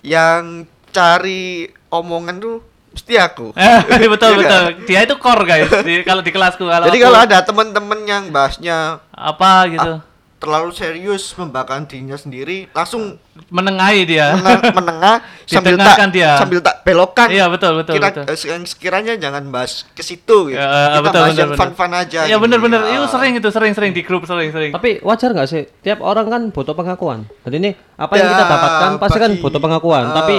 [0.00, 2.56] yang cari omongan tuh
[2.90, 4.64] mesti aku Eh, betul Iya betul.
[4.84, 5.68] Dia itu core guys.
[5.82, 9.92] Di, kalau di kelasku kalau jadi aku kalau ada teman-teman yang bahasnya apa gitu.
[10.38, 13.18] terlalu serius membahas dirinya sendiri langsung
[13.50, 14.34] Menengahi dia.
[14.34, 16.30] menengah, menengah sambil tak dia.
[16.38, 18.24] sambil tak belokan Iya, betul, betul, Kira, betul.
[18.26, 20.54] eh, sekiranya jangan bahas ke situ gitu.
[20.54, 21.60] Ya, kita betul, bahas betul, yang betul.
[21.66, 22.42] fun-fun aja Iya gitu.
[22.46, 22.80] bener-bener.
[22.82, 22.94] Ya.
[22.94, 24.70] Itu sering itu sering-sering di grup sering-sering.
[24.70, 25.66] Tapi wajar nggak sih?
[25.82, 27.26] Tiap orang kan butuh pengakuan.
[27.42, 30.04] Dan ini apa yang kita Ya, dapatkan pasti kan butuh pengakuan.
[30.06, 30.14] Ah.
[30.22, 30.34] Tapi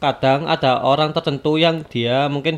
[0.00, 2.56] kadang ada orang tertentu yang dia mungkin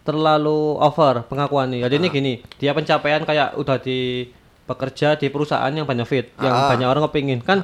[0.00, 1.84] terlalu over pengakuan nih.
[1.84, 2.12] Jadi ini Ah.
[2.12, 4.26] gini, dia pencapaian kayak udah di
[4.64, 6.68] bekerja di perusahaan yang benefit, yang Ah.
[6.72, 7.60] banyak orang kepingin kan.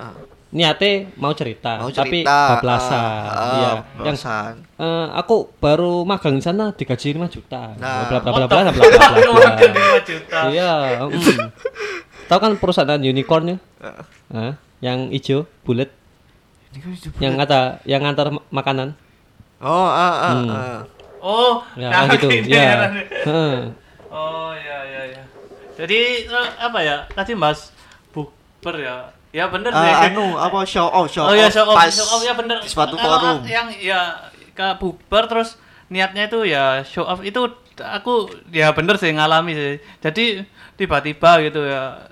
[0.47, 2.97] Niatnya mau cerita, mau tapi cerita bablasan.
[2.97, 3.71] ah, ah, Iya,
[4.07, 4.17] yang
[4.79, 7.75] eh, aku baru magang di sana digaji 5 juta.
[7.77, 8.07] Nah.
[8.07, 8.55] bla bla bla bla Foto.
[8.55, 9.09] bla bla bla.
[9.11, 9.49] bla, bla.
[9.53, 10.39] Makan 5 juta.
[10.49, 11.49] Iya, mm.
[12.27, 13.57] Tahu kan perusahaan unicorn ya?
[14.31, 14.55] Hah?
[14.79, 15.89] yang hijau, bulat,
[16.77, 18.93] Ini yang ada yang ngantar ma- makanan.
[19.61, 20.51] Oh ah ah, Hmm.
[20.51, 20.81] ah.
[21.27, 22.31] Oh, Ya, nah, gitu.
[22.31, 22.63] gini Ya.
[22.71, 22.77] ya.
[23.27, 23.59] Heeh.
[24.07, 25.23] Oh, ya ya ya.
[25.75, 27.03] Jadi eh, apa ya?
[27.11, 27.75] Tadi Mas
[28.15, 29.11] bukber ya.
[29.35, 29.91] Ya bener sih.
[29.91, 32.33] Ah, anu apa show off show oh ya off show off, pas show off ya
[32.33, 32.63] bener.
[32.63, 34.01] di suatu Kalau forum Yang ya
[34.55, 35.59] ke bubar terus
[35.93, 37.43] niatnya itu ya show off itu
[37.77, 39.75] aku ya bener sih ngalami sih.
[40.01, 40.47] Jadi
[40.79, 42.07] tiba-tiba gitu ya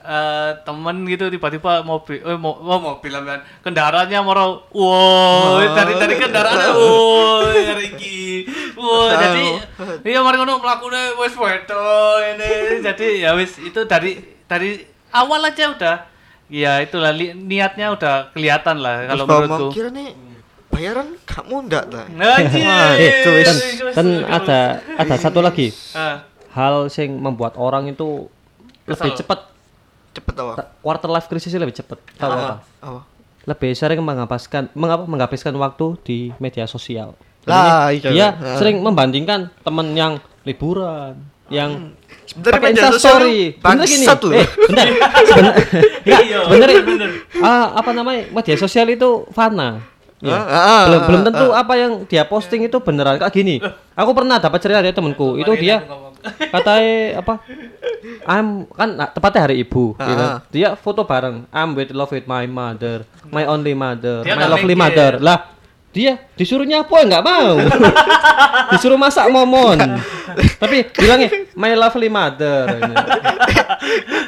[0.00, 6.14] eh temen gitu tiba-tiba mobil eh mo, oh, mobil ambekan kendaraannya moro wow dari dari
[6.16, 8.48] kendaraan wow dari iki
[8.80, 9.44] wow jadi
[10.08, 11.84] iya mari ngono mlakune wis wedo
[12.32, 12.80] ini.
[12.80, 14.16] Jadi ya wis itu dari
[14.48, 14.80] dari
[15.12, 15.96] awal aja udah
[16.48, 19.76] ya itulah li- niatnya udah kelihatan lah kalau menurutku.
[19.76, 20.16] Kira nih
[20.70, 22.06] bayaran kamu ndak lah
[22.96, 23.46] itu wis.
[23.46, 23.56] dan,
[23.92, 24.60] dan ada
[24.96, 25.74] ada satu lagi.
[25.92, 26.24] Ah,
[26.56, 28.26] hal yang membuat orang itu
[28.88, 29.49] lebih cepat
[30.10, 31.98] cepet apa quarter life crisis lebih cepat.
[32.18, 32.54] Tahu apa?
[32.82, 33.00] apa
[33.46, 37.16] Lebih sering menghabiskan mengapa menghabiskan waktu di media sosial.
[37.48, 38.10] Lah, iya.
[38.12, 38.56] dia Heeh.
[38.60, 41.16] sering membandingkan temen yang liburan,
[41.48, 41.96] yang
[42.28, 43.16] Sebenarnya pakai media sosial
[43.58, 44.04] Bener gini.
[44.06, 44.32] loh.
[44.36, 44.86] Eh, Enggak,
[46.04, 46.68] Iya, bener.
[46.84, 47.10] bener.
[47.40, 48.28] Ah, apa namanya?
[48.30, 49.82] Media sosial itu fana.
[50.20, 50.36] Ya.
[50.36, 53.56] Ah, ah, belum ah, belum ah, tentu apa yang dia posting itu beneran kayak gini.
[53.96, 55.40] Aku pernah dapat cerita dari temanku.
[55.40, 55.80] Itu dia
[56.54, 57.34] katanya apa?
[58.24, 59.96] I'm kan nah, tepatnya hari ibu.
[59.96, 60.24] Ah, gitu.
[60.24, 60.38] ah.
[60.52, 61.44] Dia foto bareng.
[61.50, 64.84] I'm with love with my mother, my only mother, Dia my lovely mikir.
[64.84, 65.12] mother.
[65.20, 65.38] Lah,
[65.90, 67.58] dia disuruh nyapu nggak mau.
[68.72, 69.78] disuruh masak momon.
[70.56, 71.28] Tapi bilangnya
[71.58, 72.78] my lovely mother.
[72.80, 72.94] Ini.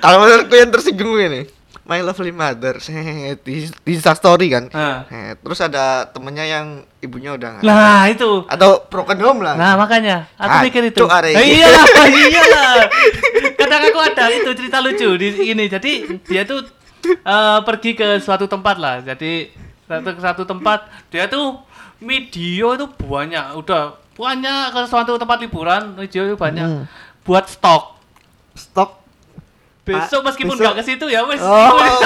[0.03, 5.03] Kalau menurutku yang tersinggung ini My Lovely Mother set, di, di Insta story kan Ah.
[5.05, 6.67] Set, Terus ada temennya yang
[6.99, 8.47] ibunya udah Nah, itu.
[8.47, 11.03] Atau broken home lah Nah, makanya Ah, aku mikir itu.
[11.03, 11.59] cuk, arek Eh, iki.
[11.59, 11.85] iyalah,
[12.31, 12.75] iyalah.
[13.57, 15.67] Kadang aku ada itu cerita lucu di ini.
[15.67, 15.93] Jadi
[16.23, 16.63] dia tuh
[17.03, 19.03] eh, pergi ke suatu tempat lah.
[19.03, 19.51] Jadi
[19.85, 21.59] satu ke satu tempat dia tuh
[21.99, 26.85] video itu banyak, udah banyak ke suatu tempat liburan, video itu banyak Hmm.
[27.21, 27.99] buat stok.
[28.55, 29.02] Stok
[29.83, 31.43] Besok Ah, meskipun besok- nggak ke situ ya wes.
[31.43, 31.99] Oh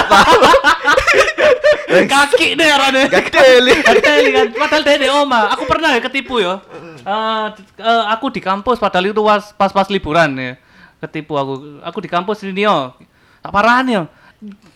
[2.09, 3.05] kaki deh arane.
[3.07, 5.53] Gak keli Hotel kan, padahal di oma.
[5.53, 6.59] Aku pernah ya ketipu ya.
[6.99, 9.21] Eh, d- eh, aku di kampus padahal itu
[9.55, 10.53] pas-pas liburan ya.
[10.99, 11.79] Ketipu aku.
[11.85, 12.91] Aku di kampus ini yo.
[13.39, 14.01] Tak parahan ya.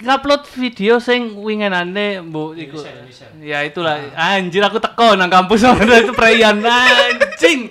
[0.02, 2.82] Ngupload video sing wingenane mbok iku.
[3.46, 4.10] Ya itulah.
[4.18, 7.70] Anjir aku teko nang kampus sama itu perayaan anjing.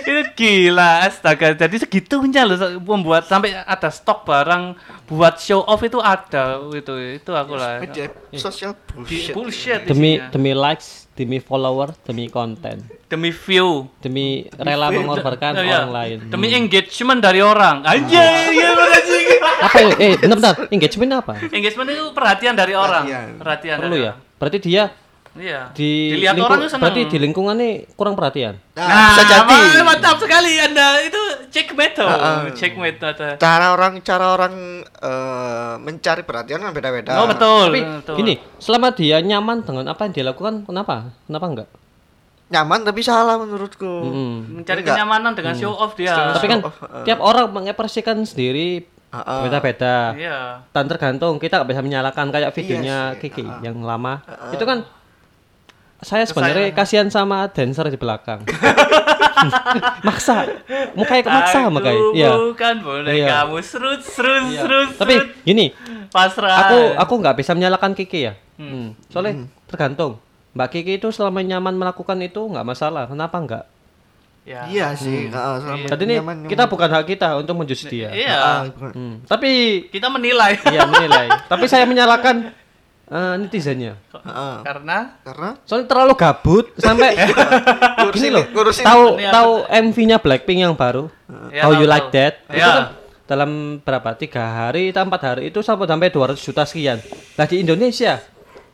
[0.00, 1.52] Itu gila astaga.
[1.52, 7.30] Jadi segitunya loh membuat sampai ada stok barang buat show off itu ada itu itu
[7.36, 7.84] aku lah.
[7.84, 10.32] Media sosial bullshit Bullshit Demi isinya.
[10.32, 15.78] demi likes, demi follower, demi konten, demi view demi rela mengorbankan Oh, iya.
[15.80, 16.18] orang lain.
[16.26, 19.90] demi engagement dari orang anjay iya anjing apa ya?
[19.96, 20.54] Eh, bentar-bentar.
[20.68, 21.32] Engagement apa?
[21.48, 23.28] engagement itu perhatian dari orang Perhatian.
[23.36, 24.12] perhatian Perlu dari ya.
[24.36, 24.84] Berarti dia
[25.36, 28.54] iya di dilihat lingkung- orang itu seneng berarti di lingkungannya kurang perhatian.
[28.72, 32.48] Nah, bisa jadi ma- mantap sekali anda itu cek metode Ah, ah.
[32.50, 38.16] cek metode Cara orang cara orang eh, mencari perhatian kan beda-beda oh betul Tapi betul.
[38.16, 41.12] gini, selama dia nyaman dengan apa yang dia lakukan, kenapa?
[41.22, 41.68] Kenapa enggak?
[42.46, 44.36] Nyaman tapi salah menurutku Mm.
[44.56, 44.94] mencari Enggak.
[44.94, 47.02] kenyamanan dengan show off dia Tapi kan off, eh.
[47.02, 49.40] tiap orang mengekspresikan sendiri Ah, ah.
[49.42, 50.12] beda-beda.
[50.14, 53.58] iya Dan tergantung kita nggak bisa menyalahkan kayak videonya sih, Kiki ah.
[53.60, 54.22] yang lama.
[54.50, 54.86] Itu kan
[55.98, 58.44] saya sebenarnya kasihan sama dancer di belakang.
[60.02, 60.44] maksa,
[60.92, 62.02] mukanya kemaksa Aku makanya.
[62.12, 62.28] Iya.
[62.32, 65.28] bukan bonekamu serut serut serut Tapi serut.
[65.42, 65.66] gini,
[66.08, 68.32] pasrah aku aku nggak bisa menyalahkan Kiki ya.
[68.56, 68.92] Hmm.
[69.08, 70.20] Soalnya tergantung.
[70.56, 73.04] Mbak Kiki itu selama nyaman melakukan itu nggak masalah.
[73.04, 73.64] Kenapa enggak?
[74.42, 74.62] ya.
[74.64, 78.08] Iya sih ah, selama Jadi ini nyaman- kita bukan hak kita untuk menjudge dia.
[78.08, 78.60] iya Ah.
[78.70, 79.20] Hmm.
[79.22, 79.50] Tapi
[79.86, 81.26] kita menilai iya menilai.
[81.44, 82.54] Tapi saya menyalahkan
[83.06, 83.98] eh, netizennya.
[84.16, 87.18] Ah, karena karena Soalnya terlalu gabut sampai
[88.14, 88.46] gini loh.
[88.72, 91.10] Tahu tahu MV-nya Blackpink yang baru?
[91.50, 92.08] Ya, How tahu, You Like.
[92.10, 92.34] That?
[92.46, 92.66] Itu Ya.
[92.66, 92.84] kan
[93.26, 93.50] dalam
[93.82, 94.14] berapa?
[94.14, 97.02] Tiga hari atau empat hari itu sampai sampai 200 juta sekian.
[97.34, 98.22] Nah di Indonesia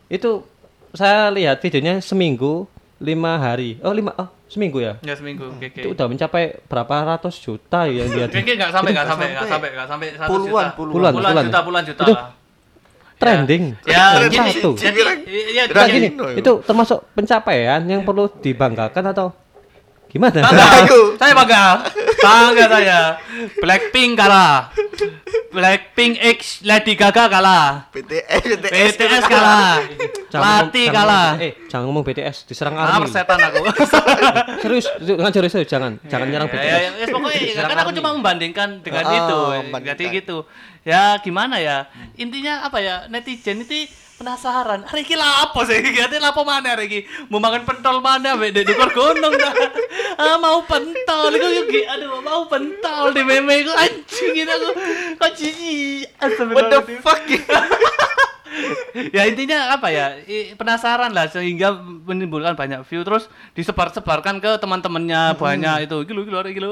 [0.07, 0.45] itu
[0.93, 2.69] saya lihat videonya seminggu
[3.03, 3.81] lima hari.
[3.83, 5.01] Oh lima oh seminggu ya.
[5.01, 9.07] ya seminggu oke Itu udah mencapai berapa ratus juta yang dia Kayaknya nggak sampai, nggak
[9.09, 9.33] sampai, sampai.
[9.33, 10.77] nggak sampai, nggak sampai satu puluhan juta.
[10.77, 11.13] puluhan Puluhan.
[11.17, 12.27] Puluhan juta, puluhan juta Itu lah.
[13.17, 13.65] trending.
[13.87, 14.71] Ya, Yang gini, satu.
[14.77, 15.01] jadi,
[15.55, 16.29] ya, jadi, gini, ya.
[16.43, 19.31] itu termasuk pencapaian yang perlu dibanggakan atau
[20.13, 20.39] gimana?
[20.39, 21.01] bangga, Aku.
[21.17, 21.65] saya bangga,
[22.21, 23.01] bangga saya.
[23.57, 24.69] Blackpink kalah,
[25.49, 29.81] Blackpink X Lady Gaga kalah, BTS BTS kalah,
[30.29, 30.93] Jangan Lati kalah.
[30.93, 33.09] jangan ngomong- Eh, jangan ngomong BTS, diserang Ah, army.
[33.09, 33.61] setan aku.
[34.63, 36.69] serius, jangan serius, serius, jangan, jangan nyerang Ya, BTS.
[36.69, 39.39] ya, ya, pokoknya Diserang kan aku cuma membandingkan dengan Ah, itu.
[39.65, 39.97] membandingkan.
[39.97, 40.37] Jadi gitu.
[40.83, 41.87] Ya gimana ya?
[42.17, 43.07] Intinya apa ya?
[43.07, 43.87] Netizen itu
[44.23, 44.87] penasaran.
[44.87, 45.83] Hari ini lapo sih?
[45.83, 46.99] Gati lapo mana hari ini?
[47.27, 48.39] Mau makan pentol mana?
[48.39, 49.55] Be di luar gunung dah.
[50.15, 51.35] Ah, mau pentol.
[51.35, 51.83] Iku yugi.
[51.91, 54.71] Aduh, mau pentol di meme iku anjing gitu aku.
[55.19, 56.07] Kok jijik.
[56.55, 57.27] what the fuck
[59.17, 60.21] ya intinya apa ya
[60.61, 66.69] penasaran lah sehingga menimbulkan banyak view terus disebar-sebarkan ke teman-temannya banyak itu gitu gitu gitu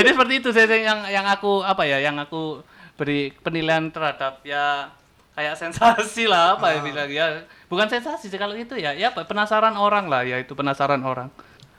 [0.00, 2.64] jadi seperti itu saya yang yang aku apa ya yang aku
[2.96, 4.96] beri penilaian terhadap ya
[5.36, 7.26] kayak sensasi lah apa ya bilang ya
[7.68, 11.28] bukan sensasi sih kalau itu ya ya apa, penasaran orang lah ya itu penasaran orang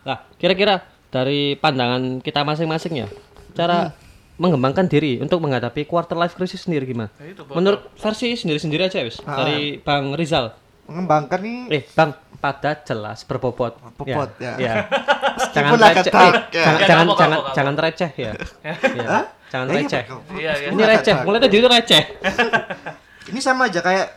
[0.07, 3.07] Nah, kira-kira dari pandangan kita masing-masing ya,
[3.51, 3.91] cara
[4.39, 7.11] mengembangkan diri untuk menghadapi quarter life crisis sendiri gimana?
[7.19, 7.43] Ya, itu.
[7.51, 9.19] Menurut versi sendiri-sendiri aja, wis.
[9.27, 9.43] Ah.
[9.43, 10.55] Dari Bang Rizal.
[10.87, 13.75] mengembangkan nih Eh, Bang, pada jelas berbobot.
[13.99, 14.55] Berbobot, ya.
[14.55, 14.73] ya.
[15.51, 16.07] jangan Meskipun agak receh.
[16.07, 16.31] eh, ya.
[16.31, 18.31] jangan Ya, jangan jangan kapok, jangan receh ya.
[18.63, 19.19] Ya.
[19.51, 20.03] Jangan ini receh.
[20.07, 20.15] apa?
[20.39, 20.67] Iya, iya.
[20.71, 22.03] Ini receh, mulai tadi itu receh.
[23.27, 24.15] ini sama aja kayak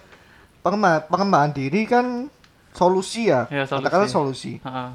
[0.61, 2.29] pengembangan, pengembangan diri kan
[2.71, 3.83] solusi ya, Ya, solusi.
[3.83, 4.91] katakanlah solusi Heeh.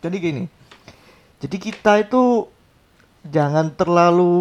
[0.00, 0.44] jadi gini
[1.38, 2.48] jadi kita itu
[3.24, 4.32] jangan terlalu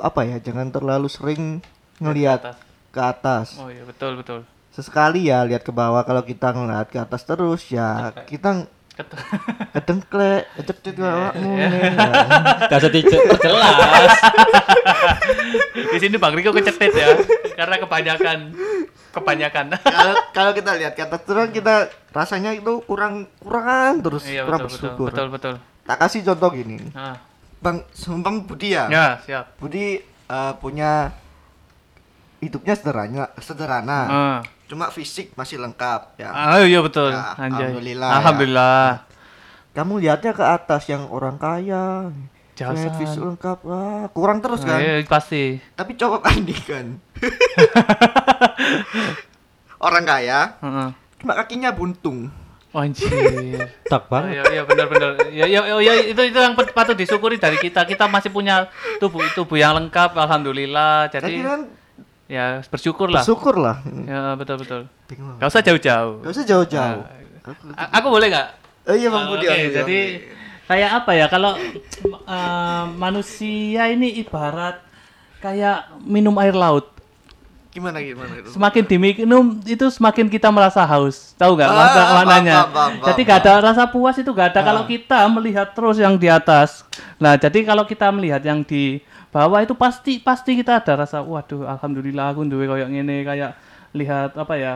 [0.00, 1.62] apa ya jangan terlalu sering
[1.96, 2.56] ngelihat
[2.90, 4.40] ke atas Oh iya betul betul.
[4.68, 10.48] sesekali ya lihat ke bawah kalau kita ngeliat ke atas terus ya kita Kedengklek
[10.98, 11.68] awakmu Iya.
[11.70, 11.92] nih.
[12.66, 14.10] Gak usah diperjelas.
[15.92, 17.12] Di sini Bang Riko kecetit ya
[17.54, 18.38] karena kebanyakan
[19.10, 19.66] kebanyakan.
[19.80, 21.74] kalau kalau kita lihat ke atas terus kita
[22.10, 25.54] rasanya itu kurang kurang terus Iya kurang betul betul bersyukur betul betul.
[25.82, 27.16] tak kasih contoh gini Nah,
[27.58, 29.56] bang seumpam Budi ya ya siap.
[29.56, 31.12] Budi eh, punya
[32.38, 34.38] hidupnya sederhana sederhana Ah.
[34.66, 37.08] Cuma fisik masih lengkap ya Ah, iya betul.
[37.08, 37.70] Ya, Anjay.
[37.70, 38.16] alhamdulillah ya.
[38.16, 38.84] Alhamdulillah.
[39.72, 42.10] kamu lihatnya ke atas yang orang kaya
[42.56, 45.60] lihat fisik lengkap wah kurang terus Ah, kan iya, pasti.
[45.72, 46.96] tapi coba bandingkan
[49.78, 50.88] orang kaya Heeh.
[51.16, 52.32] cuma kakinya buntung
[52.70, 53.08] Oh, Anjir.
[53.88, 54.36] Tak Oh, banget.
[54.36, 55.10] Iya, iya benar-benar.
[55.32, 57.88] Ya, ya, ya, ya, itu itu yang pat- patut disyukuri dari kita.
[57.88, 58.68] Kita masih punya
[59.00, 61.08] tubuh tubuh yang lengkap, alhamdulillah.
[61.08, 61.60] jadi Jadi kan
[62.26, 63.22] ya bersyukur lah.
[63.22, 64.80] bersyukur lah Ya betul betul.
[65.06, 65.38] Bingung.
[65.38, 66.20] Gak usah jauh-jauh.
[66.20, 67.02] Gak usah jauh-jauh
[67.72, 68.48] A- aku boleh nggak?
[68.84, 69.98] oh iya bang Oh, Budi oke, jadi
[70.66, 71.54] kayak apa ya kalau
[72.26, 74.82] eh, manusia ini ibarat
[75.38, 76.90] kayak minum air laut.
[77.68, 81.36] gimana gimana itu Semakin diminum itu semakin kita merasa haus.
[81.36, 82.54] Tahu nggak Ah, paham, maknanya?
[82.56, 86.16] paham, paham, Jadi gak ada rasa puas itu gak ada kalau kita melihat terus yang
[86.16, 86.88] di atas.
[87.16, 89.04] Nah, jadi kalau kita melihat yang di
[89.36, 93.50] bawah itu pasti pasti kita ada rasa waduh alhamdulillah aku duwe kayak gini kayak
[93.92, 94.74] lihat apa ya?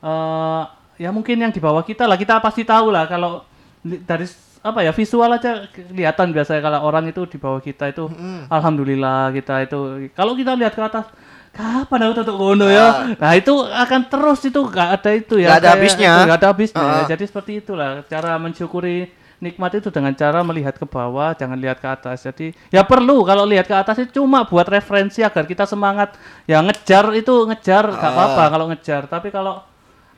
[0.00, 0.62] eh
[0.98, 3.44] ya mungkin yang di bawah kita lah kita pasti tahu lah kalau
[3.82, 4.24] dari
[4.60, 8.10] apa ya visual aja kelihatan biasanya kalau orang itu di bawah kita itu
[8.48, 9.78] alhamdulillah kita itu
[10.12, 11.06] kalau kita lihat ke atas
[11.50, 15.60] kapan aku tutup ngono ya nah itu akan terus itu gak ada itu ya Nggak
[15.60, 16.12] ada habisnya.
[16.24, 16.94] nggak ada habisnya Ah.
[16.98, 17.04] ya.
[17.08, 21.86] jadi seperti itulah cara mensyukuri nikmat itu dengan cara melihat ke bawah jangan lihat ke
[21.86, 22.22] atas.
[22.22, 23.22] Jadi ya perlu.
[23.22, 26.18] Kalau lihat ke atas itu cuma buat referensi agar kita semangat.
[26.44, 27.94] Ya ngejar itu ngejar Ah.
[27.96, 29.02] gak apa-apa kalau ngejar.
[29.06, 29.62] Tapi kalau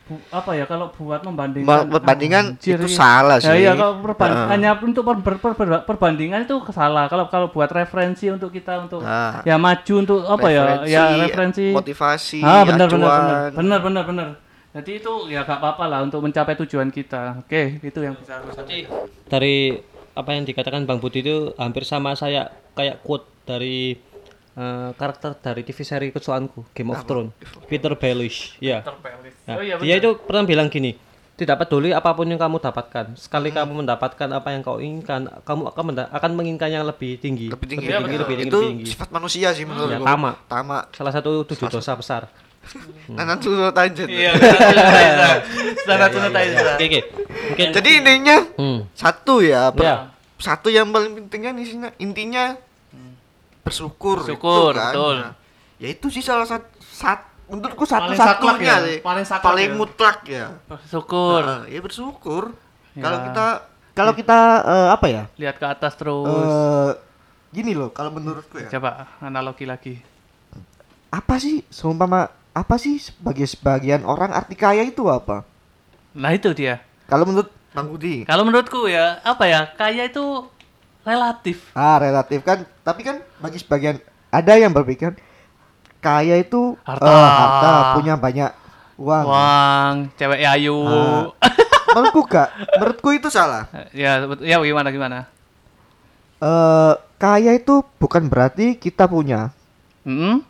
[0.08, 3.62] bu- apa ya kalau buat membandingkan perbandingan Anjir, itu salah Ya, sih.
[3.62, 4.48] iya kalau perban- Ah.
[4.50, 7.06] hanya untuk per- per- per- per- perbandingan itu salah.
[7.06, 9.38] Kalau kalau buat referensi untuk kita untuk Ah.
[9.44, 10.62] ya maju untuk apa ya?
[10.82, 13.50] Ya referensi motivasi ah benar benar benar.
[13.54, 14.28] Benar benar benar
[14.70, 17.40] jadi itu ya gak apa-apa lah untuk mencapai tujuan kita.
[17.40, 19.06] Oke itu yang bisa aku sampaikan.
[19.26, 19.78] Dari
[20.12, 23.98] apa yang dikatakan Bang Budi itu hampir sama saya kayak quote dari
[24.52, 27.34] eh, karakter dari TV seri kesukaanku Game of Thrones.
[27.66, 30.94] Peter Baelish ya terpelis Nah, oh iya dia itu pernah bilang gini,
[31.34, 35.62] tidak peduli apa pun yang kamu dapatkan, sekali kamu mendapatkan apa yang kau inginkan, kamu
[35.66, 37.48] akan menda- akan menginginkan yang lebih tinggi.
[37.48, 38.20] lebih tinggi, lebih tinggi, betul.
[38.20, 38.86] lebih tinggi, itu lebih tinggi.
[38.86, 40.30] sifat manusia sih Ya, menurutku tama.
[40.46, 40.78] tama.
[40.92, 42.22] Salah satu tujuh dosa besar.
[43.10, 44.30] Nanan suruh tanya iya
[45.76, 46.76] standar sunat Aisyah.
[46.76, 47.00] Oke, oke.
[47.50, 48.78] Mungkin jadi intinya hmm.
[48.92, 49.96] satu ya per- Ya.
[50.36, 52.44] satu yang paling pentingnya intinya intinya
[53.60, 54.92] bersyukur Bersyukur, itu kan.
[54.92, 55.14] betul.
[55.18, 55.32] Nah,
[55.76, 59.76] ya itu sih salah satu sat, menurutku Paling satu-satunya saklek ya, sih paling paling ya.
[59.76, 60.46] mutlak ya
[60.86, 62.44] syukur Nah, ya bersyukur
[62.90, 63.02] Ya.
[63.02, 63.46] kalau kita
[63.92, 66.90] kalau kita eh, apa ya lihat ke atas terus eh
[67.50, 69.94] gini loh kalau menurutku ya coba analogi lagi
[71.08, 75.46] apa sih seumpama apa sih sebagai sebagian orang arti kaya itu apa?
[76.14, 76.82] Nah itu dia.
[77.06, 78.26] Kalau menurut Bang Budi?
[78.26, 80.46] Kalau menurutku ya apa ya kaya itu
[81.06, 81.70] relatif.
[81.78, 82.66] Ah relatif kan.
[82.82, 84.02] Tapi kan bagi sebagian
[84.34, 85.14] ada yang berpikir
[86.02, 87.06] kaya itu Harta.
[87.06, 88.50] eh, harta punya banyak
[88.98, 89.24] uang.
[89.30, 90.78] Uang cewek ayu.
[90.86, 91.24] Ah.
[91.94, 93.70] menurutku gak menurutku itu salah.
[93.94, 95.18] Ya ya gimana gimana?
[96.42, 99.54] Eh kaya itu bukan berarti kita punya.
[100.02, 100.42] Hmm?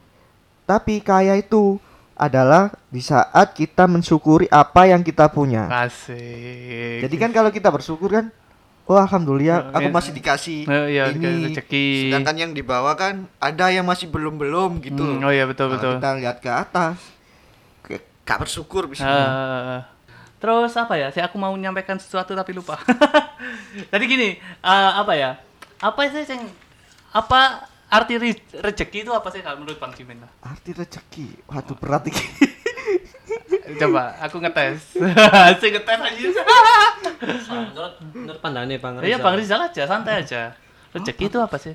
[0.70, 1.82] tapi kaya itu
[2.20, 7.00] adalah di saat kita mensyukuri apa yang kita punya Asik.
[7.00, 8.28] Jadi kan kalau kita bersyukur kan,
[8.84, 9.94] oh alhamdulillah aku ya.
[9.94, 11.16] masih dikasih Oh, iya, ini.
[11.16, 11.86] dikasih rezeki.
[12.12, 15.00] Sedangkan yang di bawah kan ada yang masih belum belum gitu.
[15.00, 15.92] Hmm, oh iya betul Kalau betul.
[15.96, 17.00] Kita lihat ke atas,
[17.80, 19.08] kayak gak bersyukur bisa.
[19.08, 19.80] Eh,
[20.36, 21.08] terus apa ya?
[21.08, 22.76] Saya aku mau menyampaikan sesuatu tapi lupa.
[23.92, 25.40] Tadi gini, eh, apa ya?
[25.80, 26.44] Apa sih yang
[27.10, 30.22] apa arti re- rezeki itu apa sih kalau menurut Bang Jimin?
[30.40, 32.24] Arti rezeki, waduh berat ini.
[33.80, 34.94] Coba aku ngetes.
[35.58, 36.28] Saya ngetes aja.
[37.50, 40.54] menurut, menurut pandangannya Bang Iya Bang Rizal aja, santai aja.
[40.90, 41.74] Rezeki itu apa sih?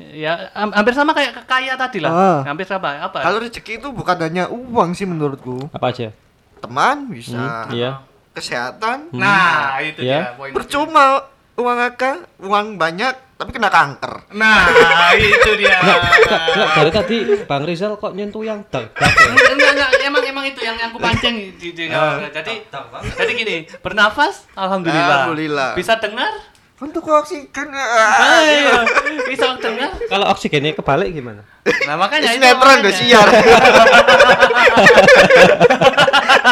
[0.00, 2.10] Ya ham- hampir sama kayak kaya tadi lah.
[2.10, 2.38] Ah.
[2.42, 2.96] Hampir sama.
[3.00, 3.20] Apa?
[3.20, 5.68] Kalau rezeki itu bukan hanya uang sih menurutku.
[5.70, 6.14] Apa aja?
[6.60, 8.00] Teman bisa, Iya.
[8.32, 10.28] kesehatan, Nah, itu Ya.
[10.28, 10.52] dia poin.
[10.52, 11.24] percuma
[11.54, 14.36] uang akan, uang banyak tapi kena kanker.
[14.36, 14.68] Nah,
[15.16, 15.80] itu dia.
[15.80, 17.16] Enggak, dari tadi
[17.48, 19.08] Bang Rizal kok nyentuh yang dag ya?
[19.56, 22.52] enggak, enggak, emang emang itu yang yang aku pancing di, di jadi
[23.16, 25.24] jadi gini, bernafas alhamdulillah.
[25.24, 25.72] Alhamdulillah.
[25.72, 26.28] Bisa dengar?
[26.80, 27.68] Untuk oksigen.
[27.76, 28.88] Ayo,
[29.28, 29.92] bisa dengar.
[30.08, 31.44] Kalau oksigennya kebalik gimana?
[31.84, 33.24] Nah, makanya itu Sinetron siar.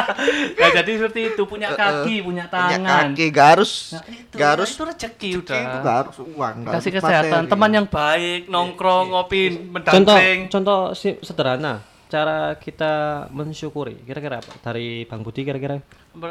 [0.58, 3.08] Nah, jadi seperti itu punya kaki, punya Punya tangan.
[3.10, 5.58] kaki gak harus Nah, itu, gak harus itu rezeki udah.
[5.58, 6.54] itu gak harus uang.
[6.60, 7.52] gak Kasih kesehatan, materi.
[7.52, 9.72] teman yang baik, nongkrong, ngopi, Contoh
[10.14, 10.40] mendangkring.
[10.48, 11.74] contoh si- sederhana
[12.06, 12.92] cara kita
[13.28, 15.76] mensyukuri kira-kira apa dari Bang Budi kira-kira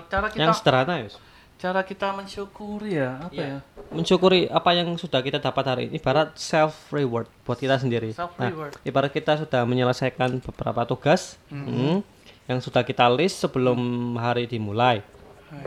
[0.10, 1.10] Cara kita yang sederhana ya
[1.56, 3.58] cara kita mensyukuri ya, apa ya?
[3.88, 8.34] mensyukuri apa yang sudah kita dapat hari ini ibarat self reward buat kita sendiri Self
[8.36, 8.74] nah, reward.
[8.84, 12.02] ibarat kita sudah menyelesaikan beberapa tugas hmm,
[12.48, 13.78] yang sudah kita list sebelum
[14.16, 15.04] hari dimulai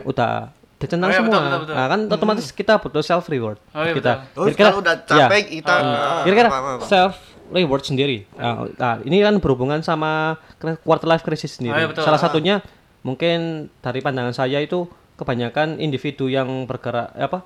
[0.03, 1.75] udah dicenang Oh iya, semua betul, betul, betul.
[1.75, 5.73] Nah, kan otomatis kita butuh self reward Oh iya, kita Oh, kalau udah capek kita
[5.73, 6.83] ah, kira-kira apa-apa.
[6.83, 7.15] self
[7.47, 8.25] reward sendiri.
[8.33, 10.39] Nah, nah, ini kan berhubungan sama
[10.81, 11.75] quarter life crisis sendiri.
[11.75, 12.01] Oh, iya, betul.
[12.01, 12.23] Salah Ah.
[12.23, 12.55] satunya
[13.01, 13.37] mungkin
[13.77, 17.45] dari pandangan saya itu kebanyakan individu yang bergerak eh, apa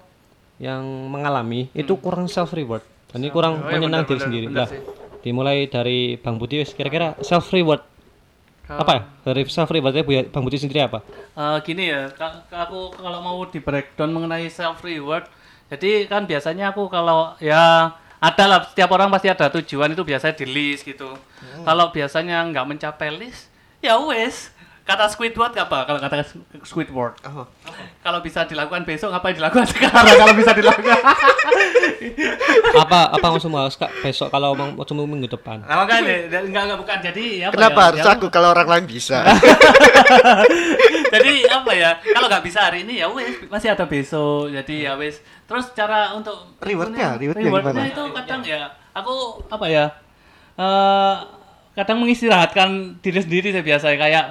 [0.57, 2.85] yang mengalami itu kurang self reward.
[3.09, 4.45] Dan ini kurang Oh, iya, menyenang benar, diri benar, sendiri.
[4.47, 4.81] benar Lah, sih.
[5.21, 7.81] dimulai dari Bang Budi kira-kira self reward
[8.69, 9.01] apa ya?
[9.21, 11.05] Dari self rewardnya Bu- Bang Budi sendiri apa?
[11.35, 12.09] Eh, gini ya,
[12.49, 15.29] aku kalau mau di breakdown mengenai self reward,
[15.69, 20.33] jadi kan biasanya aku kalau ya ada lah setiap orang pasti ada tujuan itu biasanya
[20.33, 21.13] di list gitu.
[21.61, 23.51] Kalau biasanya nggak mencapai list,
[23.83, 24.54] ya wes.
[24.85, 25.81] Kata Squidward apa?
[25.89, 26.21] Kalau kata
[26.61, 27.49] Squidward, Oh,
[28.05, 31.01] kalau bisa dilakukan besok ngapain dilakukan sekarang kalau bisa dilakukan?
[32.85, 35.65] apa apa mau semua Kak, besok kalau mau semua minggu depan.
[35.65, 38.85] Makanya dan enggak enggak bukan jadi apa Kenapa ya, harus ya, aku kalau orang lain
[38.85, 39.25] bisa?
[41.17, 44.93] jadi apa ya kalau nggak bisa hari ini ya wes masih ada besok jadi ya
[44.99, 45.17] wes
[45.49, 47.81] terus cara untuk Rewardnya, rewardnya gimana?
[47.89, 49.85] itu kadang ya aku apa ya
[50.61, 51.15] eh
[51.75, 54.25] kadang mengistirahatkan diri sendiri saya biasa kayak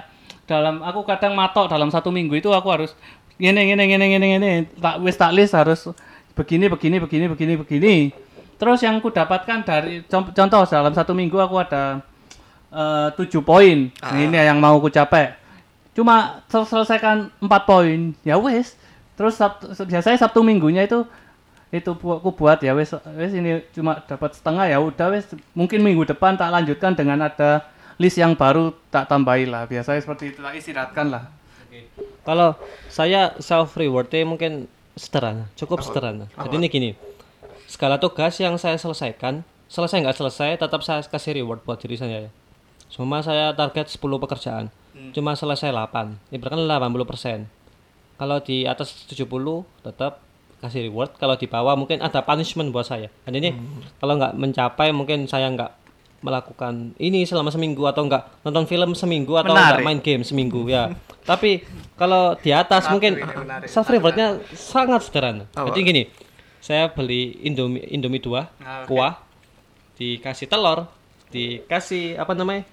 [0.44, 2.92] dalam aku kadang matok dalam satu minggu itu aku harus
[3.40, 5.90] gini gini gini gini gini tak wes tak list harus
[6.38, 7.94] begini begini begini begini begini.
[8.54, 11.98] Terus yang ku dapatkan dari con- contoh dalam satu minggu aku ada
[12.70, 13.90] eh, tujuh poin.
[13.90, 15.34] Ini yang mau ku capai
[15.94, 18.14] cuma sel- selesaikan empat poin.
[18.26, 18.74] Ya wes
[19.14, 21.06] terus Sabtu, biasanya sabtu minggunya itu
[21.70, 25.82] itu bu- aku buat ya wes wes ini cuma dapat setengah ya udah wes mungkin
[25.82, 27.62] minggu depan tak lanjutkan dengan ada
[28.00, 31.24] list yang baru tak tambahi lah biasanya seperti itu tak istirahatkan lah
[32.24, 32.56] Kalau
[32.88, 36.30] saya self rewardnya mungkin sederhana, cukup sederhana.
[36.38, 36.90] Jadi ini gini,
[37.66, 42.28] segala tugas yang saya selesaikan, selesai nggak selesai, tetap saya kasih reward buat diri saya.
[42.28, 42.30] ya.
[42.94, 44.70] Cuma saya target 10 pekerjaan,
[45.10, 47.38] cuma selesai 8, ibaratkan 80 persen.
[48.14, 50.22] Kalau di atas 70 tetap
[50.62, 53.10] kasih reward, kalau di bawah mungkin ada punishment buat saya.
[53.26, 53.50] Dan ini
[53.98, 55.83] kalau nggak mencapai mungkin saya nggak
[56.24, 60.96] melakukan ini selama seminggu atau enggak nonton film seminggu atau enggak main game seminggu ya.
[61.28, 61.60] Tapi
[61.94, 63.20] kalau di atas mungkin
[63.68, 65.44] self rewardnya sangat sederhana.
[65.52, 66.02] Jadi gini,
[66.58, 68.88] saya beli Indomie Indomie 2 Ah, oke.
[68.88, 69.20] kuah
[69.94, 70.88] dikasih telur,
[71.28, 72.64] dikasih apa namanya?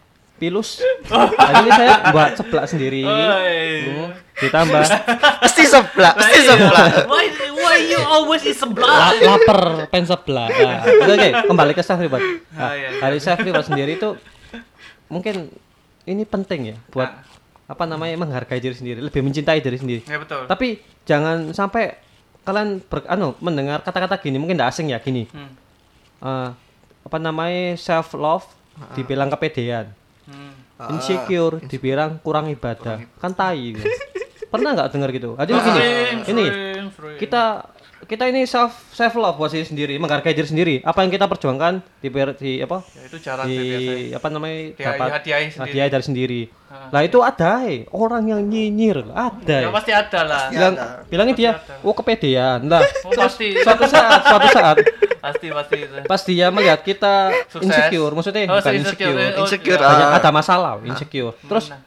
[0.42, 0.82] Pilus.
[1.06, 1.30] Nah,
[1.62, 3.06] ini saya buat ceplak sendiri.
[3.06, 4.82] Hmm, ditambah
[5.38, 6.50] Pasti sebelah, pasti iya.
[6.50, 6.86] sebelah.
[7.06, 10.48] why why you always is La- sebelah lapar pengen sebelah.
[10.50, 12.26] Nah, oke, oke, kembali ke self reward.
[12.50, 12.90] Nah, Ah, iya.
[12.98, 14.18] dari self reward sendiri itu
[15.08, 15.54] mungkin
[16.04, 17.22] ini penting ya buat Ah.
[17.68, 20.02] apa namanya menghargai diri sendiri, lebih mencintai diri sendiri.
[20.04, 21.96] ya betul Tapi jangan sampai
[22.42, 25.30] kalian ber, anu, mendengar kata-kata gini mungkin tidak asing ya gini.
[25.30, 25.54] Hmm.
[26.20, 26.50] Eh,
[27.02, 28.44] apa namanya self love
[28.92, 29.94] dibilang kepedean,
[30.82, 30.96] Hmm.
[30.96, 33.72] insecure dibilang kurang ibadah, kan tai.
[33.76, 33.86] gitu.
[34.48, 35.38] Pernah nggak dengar gitu?
[35.38, 36.46] Gini, Sering, ini
[36.90, 37.18] sering.
[37.18, 37.72] kita
[38.02, 40.76] kita ini self self love buat diri sendiri, menghargai diri sendiri.
[40.82, 42.84] Apa yang kita perjuangkan di, di apa?
[42.84, 45.64] ya itu jarang di biasanya apa namanya Di- dapat hadiahi sendiri.
[45.70, 46.42] hadiah dari sendiri.
[46.68, 46.90] Ah.
[46.90, 49.58] Lah itu ada eh, orang yang nyinyir, ada.
[49.62, 51.04] ya pasti ada lah bilang ada.
[51.08, 54.76] bilangnya dia oh kepedean lah Oh, pasti suatu saat suatu saat
[55.22, 57.14] pasti pasti itu pas dia melihat kita
[57.48, 57.64] Sukses.
[57.64, 59.14] insecure maksudnya Oh, bukan insecure.
[59.14, 59.88] insecure, Oh, Insecure, iya.
[59.88, 60.18] banyak ah.
[60.18, 61.80] ada masalah insecure terus Nah.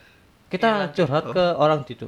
[0.47, 2.07] kita curhat ke orang itu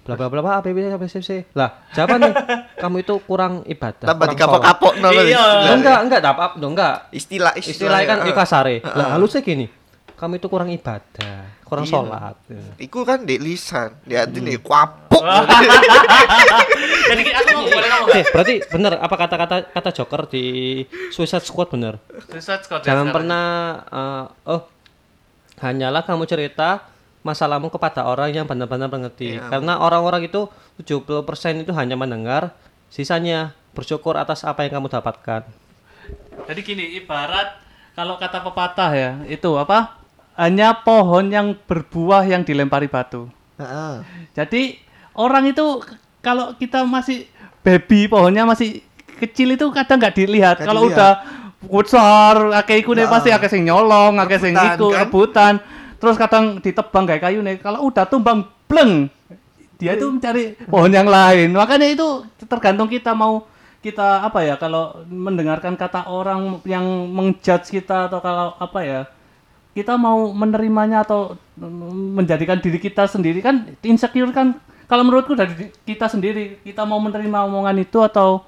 [0.00, 1.30] bla bla bla bla A, B, B, C, B, C, C.
[1.52, 2.32] lah siapa nih
[2.82, 5.36] kamu itu kurang ibadah Tambah kurang dikapok-kapok no, Iya.
[5.36, 5.60] sholat.
[5.60, 8.26] Lo enggak enggak dapat dong enggak Istilah istilahnya kan ya.
[8.26, 9.68] ya kasare lah halusnya gini
[10.20, 11.92] kamu itu kurang ibadah kurang Iya.
[11.96, 12.36] sholat
[12.76, 15.22] Iku kan di lisan, di hati nih kuapuk.
[17.10, 20.44] jadi aku mau boleh ngomong Oke, berarti bener apa kata-kata kata Joker di
[21.08, 21.96] Suicide Squad bener
[22.28, 23.14] Suicide Squad ya Jangan sekarang.
[23.16, 23.46] pernah
[23.88, 24.62] eh, oh
[25.60, 26.84] hanyalah kamu cerita
[27.20, 29.36] masalahmu kepada orang yang benar-benar mengerti.
[29.36, 29.44] Iya.
[29.52, 30.48] Karena orang-orang itu
[30.80, 31.20] 70%
[31.60, 32.56] itu hanya mendengar,
[32.88, 35.44] sisanya bersyukur atas apa yang kamu dapatkan.
[36.48, 37.60] Jadi gini, ibarat
[37.92, 39.99] kalau kata pepatah ya, itu apa?
[40.40, 43.28] Hanya pohon yang berbuah yang dilempari batu.
[43.60, 44.00] Heeh.
[44.32, 44.80] Jadi
[45.12, 45.84] orang itu
[46.24, 47.28] kalau kita masih
[47.60, 48.80] baby pohonnya masih
[49.20, 50.56] kecil itu kadang nggak dilihat.
[50.64, 50.96] Kalau dilihat.
[50.96, 51.12] udah
[51.60, 53.12] besar, akeh iku nih Nah.
[53.12, 55.04] pasti akeh sing nyolong, akeh sing iku kan?
[55.04, 55.54] rebutan.
[56.00, 57.60] Terus kadang ditebang kayak kayu nih.
[57.60, 59.12] Kalau udah tumbang bleng,
[59.76, 61.52] dia itu mencari pohon yang lain.
[61.52, 63.44] Makanya itu tergantung kita mau
[63.80, 69.00] kita apa ya kalau mendengarkan kata orang yang mengjudge kita atau kalau apa ya
[69.70, 74.58] kita mau menerimanya atau mm, menjadikan diri kita sendiri kan insecure kan?
[74.90, 78.42] Kalau menurutku dari kita sendiri kita mau menerima omongan itu atau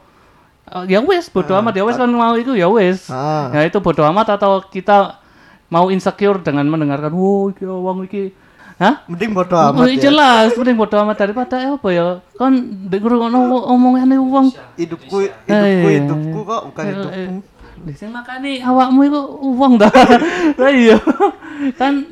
[0.66, 1.78] uh, ya wes bodoh amat.
[1.78, 3.06] Ya wes kan mau itu ya wes.
[3.06, 3.54] Ah.
[3.54, 5.22] ya itu bodoh amat atau kita
[5.70, 8.34] mau insecure dengan mendengarkan wow iki wong iki.
[8.82, 9.06] Hah?
[9.06, 10.10] Mending bodo Oh, amat ya.
[10.10, 12.18] jelas mending bodoh amat daripada eh, apa ya?
[12.34, 12.52] Kan
[12.90, 13.38] ngrungokno
[13.70, 14.50] omongane wong.
[14.74, 17.38] Hidupku, hidupku, Eh, hidupku kok bukan eh, hidupmu.
[17.90, 19.90] Sing makane awakmu iku uang dah.
[20.60, 20.98] Lah iya.
[21.74, 22.06] kan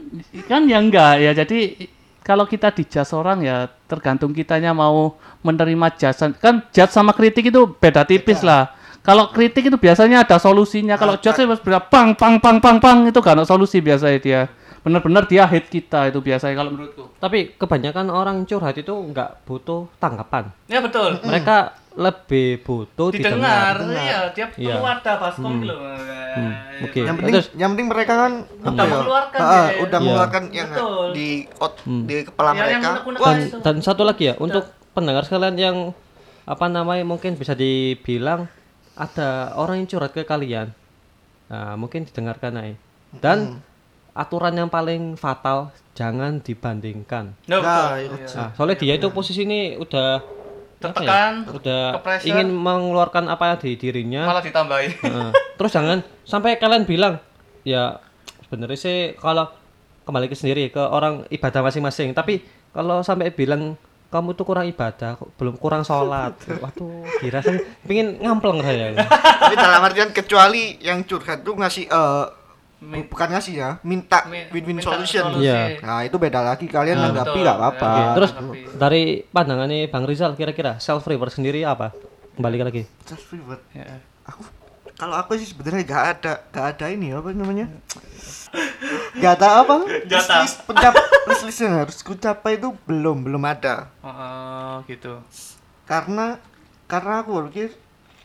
[0.50, 1.30] kan ya enggak ya.
[1.30, 1.86] Jadi
[2.26, 5.14] kalau kita dijudge orang ya tergantung kitanya mau
[5.46, 6.34] menerima jasan.
[6.34, 8.74] Kan judge sama kritik itu beda tipis lah.
[9.00, 10.98] Kalau kritik itu biasanya ada solusinya.
[10.98, 14.42] Kalau judge itu berbeda pang pang pang pang pang itu gak ada solusi biasanya dia.
[14.80, 17.04] Bener-bener dia hate kita itu biasanya kalau menurutku.
[17.20, 20.48] Tapi kebanyakan orang curhat itu nggak butuh tanggapan.
[20.72, 21.20] Ya betul.
[21.20, 23.98] Mereka lebih butuh Didengar, didengar.
[23.98, 24.78] iya dia Iya.
[24.78, 25.78] perlu ada baskom gitu loh.
[26.80, 27.00] Oke.
[27.00, 28.90] Yang penting, Terus yang penting mereka kan Udah apa ya?
[28.92, 29.58] mengeluarkan Ah, ya.
[29.80, 29.98] udah Iya.
[30.00, 31.06] mengeluarkan yang Betul.
[31.10, 33.18] di ot- di kepala Ya, yang mereka.
[33.20, 35.76] dan, dan satu lagi ya untuk pendengar sekalian yang
[36.44, 38.46] apa namanya mungkin bisa dibilang
[38.92, 40.70] ada orang yang curhat ke kalian
[41.46, 42.74] nah mungkin didengarkan aja
[43.12, 43.38] dan
[44.12, 48.14] aturan yang paling fatal jangan dibandingkan No, Nah, betul.
[48.16, 48.26] iya.
[48.36, 50.22] nah, soalnya dia itu posisi ini udah
[50.80, 52.28] apa ya, Tertekan, udah ke-pressure.
[52.32, 54.90] ingin mengeluarkan apa di dirinya malah ditambahin.
[54.96, 55.30] Heeh.
[55.60, 57.20] terus jangan sampai kalian bilang
[57.62, 58.00] ya
[58.48, 59.52] sebenarnya sih kalau
[60.08, 62.40] kembali ke sendiri ke orang ibadah masing-masing tapi
[62.72, 63.76] kalau sampai bilang
[64.10, 67.54] kamu tuh kurang ibadah belum kurang sholat waduh dirasa
[67.84, 72.24] pengen ngampleng saya Tapi dalam artian kecuali yang curhat tuh ngasih eh
[72.80, 75.36] Min- bukan ngasih ya, minta Mi- win-win solution.
[75.36, 75.84] Iya.
[75.84, 77.44] Nah, itu beda lagi kalian Nah, anggapi betul.
[77.44, 77.88] nggak apa-apa.
[77.88, 81.92] Oke, terus Tapi- dari pandangannya Bang Rizal kira-kira self reward sendiri apa
[82.34, 83.60] kembali lagi Just reward.
[83.76, 84.00] Ya.
[84.24, 84.40] Aku
[84.96, 87.72] kalau aku sih sebenarnya nggak ada nggak ada ini apa namanya
[89.16, 89.74] nggak ada apa
[90.04, 90.44] Jatah.
[90.44, 90.92] list pencap
[91.24, 95.24] list list yang harus ku capai itu belum belum ada oh, gitu.
[95.88, 96.36] karena
[96.84, 97.72] karena aku berpikir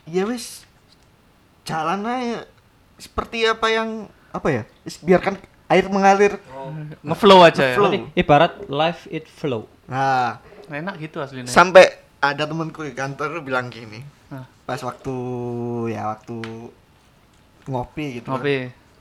[0.04, 0.68] ya wis
[1.64, 2.44] jalan aja
[3.00, 4.62] seperti apa yang apa ya
[5.00, 5.34] biarkan
[5.66, 6.36] air mengalir
[7.00, 7.72] Ngeflow aja ya.
[7.72, 7.88] Ngeflow.
[7.88, 11.46] Berarti ibarat life it flow nah Enak gitu aslinya.
[11.46, 11.86] sampai
[12.18, 14.42] ada temanku di kantor bilang gini Hah.
[14.62, 15.14] pas waktu
[15.88, 16.36] ya waktu
[17.66, 18.38] ngopi gitu kan.
[18.38, 18.56] Ngopi.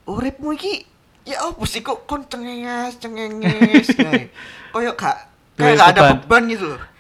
[0.05, 0.86] uripmu iki
[1.23, 4.29] ya apa sih kok kon cengenges cengenges kayak
[4.69, 5.25] koyo gak
[5.55, 6.43] kayak gak ada beban.
[6.47, 6.94] gitu loh Ya,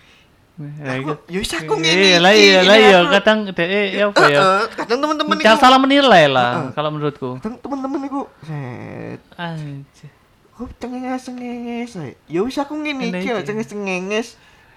[0.55, 1.13] aku gitu.
[1.27, 2.99] ya wis aku Iya, ngene lah iki, iya, lah iya.
[3.19, 4.41] Kadang deh ya apa ya.
[4.71, 7.29] Kadang teman-teman Jangan salah menilai lah kalau menurutku.
[7.43, 10.09] kadang teman-teman itu set Anjir.
[10.55, 11.91] kok cengenges cengenges
[12.31, 14.27] ya wis aku ngene iki lah cengenges cengenges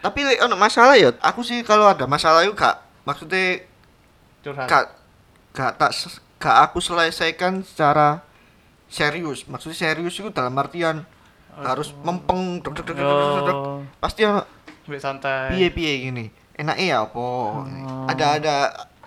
[0.02, 3.62] tapi lek ono masalah ya aku sih kalau ada masalah itu gak maksudnya
[4.42, 4.66] Curhat.
[4.66, 4.84] gak
[5.54, 5.90] gak tak
[6.42, 8.26] gak aku selesaikan secara
[8.90, 11.06] serius maksudnya serius itu dalam artian
[11.58, 12.62] harus mempeng.
[12.62, 14.46] Oh, pasti ono
[14.88, 15.52] ambil santai.
[15.52, 16.24] piye piye gini
[16.54, 17.26] enaknya ya apa
[18.08, 18.56] ada ada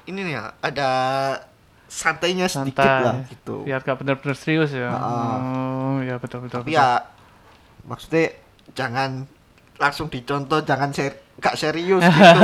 [0.04, 0.90] ini nih ya ada
[1.86, 3.04] santainya sedikit Santai.
[3.04, 4.88] lah gitu Biar gak bener-bener serius ya.
[4.88, 5.36] Ah.
[5.42, 6.62] Oh, ya betul betul.
[6.62, 6.80] tapi betul.
[6.80, 7.04] ya
[7.84, 8.26] maksudnya
[8.72, 9.28] jangan
[9.76, 12.40] langsung dicontoh jangan ser gak serius gitu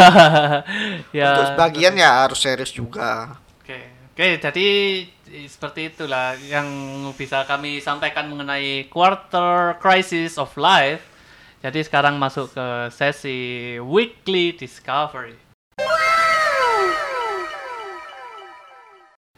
[1.16, 1.32] ya.
[1.32, 3.80] untuk sebagian ya harus serius juga Oke,
[4.12, 4.28] oke.
[4.42, 4.68] Jadi
[5.30, 6.68] i- seperti itulah yang
[7.14, 11.04] bisa kami sampaikan mengenai quarter crisis of life.
[11.68, 15.36] Jadi sekarang masuk ke sesi weekly discovery.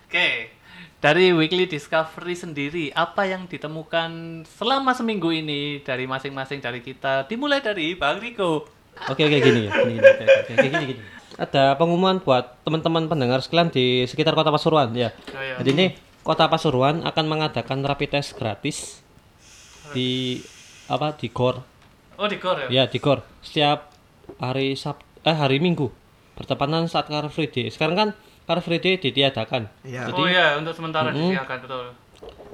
[0.06, 0.54] Oke,
[1.02, 7.26] dari weekly discovery sendiri apa yang ditemukan selama seminggu ini dari masing-masing dari kita?
[7.26, 8.70] Dimulai dari Bang Riko.
[9.10, 11.02] Oke oke gini ya, gini gini, oke, oke, oke, gini gini.
[11.34, 15.10] Ada pengumuman buat teman-teman pendengar sekalian di sekitar Kota Pasuruan ya.
[15.34, 15.58] Oh, iya.
[15.66, 15.86] Jadi ini
[16.22, 19.02] Kota Pasuruan akan mengadakan rapid test gratis
[19.98, 20.46] di
[20.86, 21.79] apa di GOR.
[22.20, 22.68] Oh di Gor ya?
[22.68, 23.96] Ya, di GOR setiap
[24.44, 25.88] hari Sab eh hari Minggu
[26.36, 27.72] bertepatan saat Car Free Day.
[27.72, 28.10] Sekarang kan
[28.44, 29.72] Car Free Day ditiadakan.
[29.88, 30.12] Iya.
[30.12, 31.96] Oh iya, untuk sementara disiapkan betul.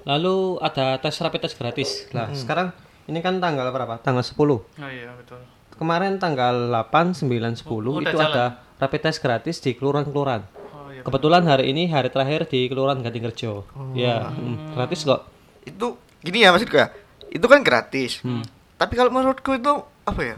[0.06, 1.90] Lalu ada tes rapid test gratis.
[2.14, 2.70] Nah, sekarang
[3.10, 3.98] ini kan tanggal berapa?
[4.02, 4.38] Tanggal 10.
[4.38, 5.42] Oh iya betul.
[5.76, 8.30] Kemarin tanggal 8, 9, 10 Oh, itu jalan.
[8.32, 8.46] ada
[8.78, 10.54] rapid test gratis di kelurahan-kelurahan.
[10.96, 13.68] kebetulan hari ini hari terakhir di Kelurahan Gadingrejo.
[13.94, 15.28] Ya, hmm, gratis kok.
[15.62, 16.90] Itu gini ya maksudku ya.
[17.30, 18.26] Itu kan gratis.
[18.86, 19.74] Tapi kalau menurutku itu
[20.06, 20.38] apa ya?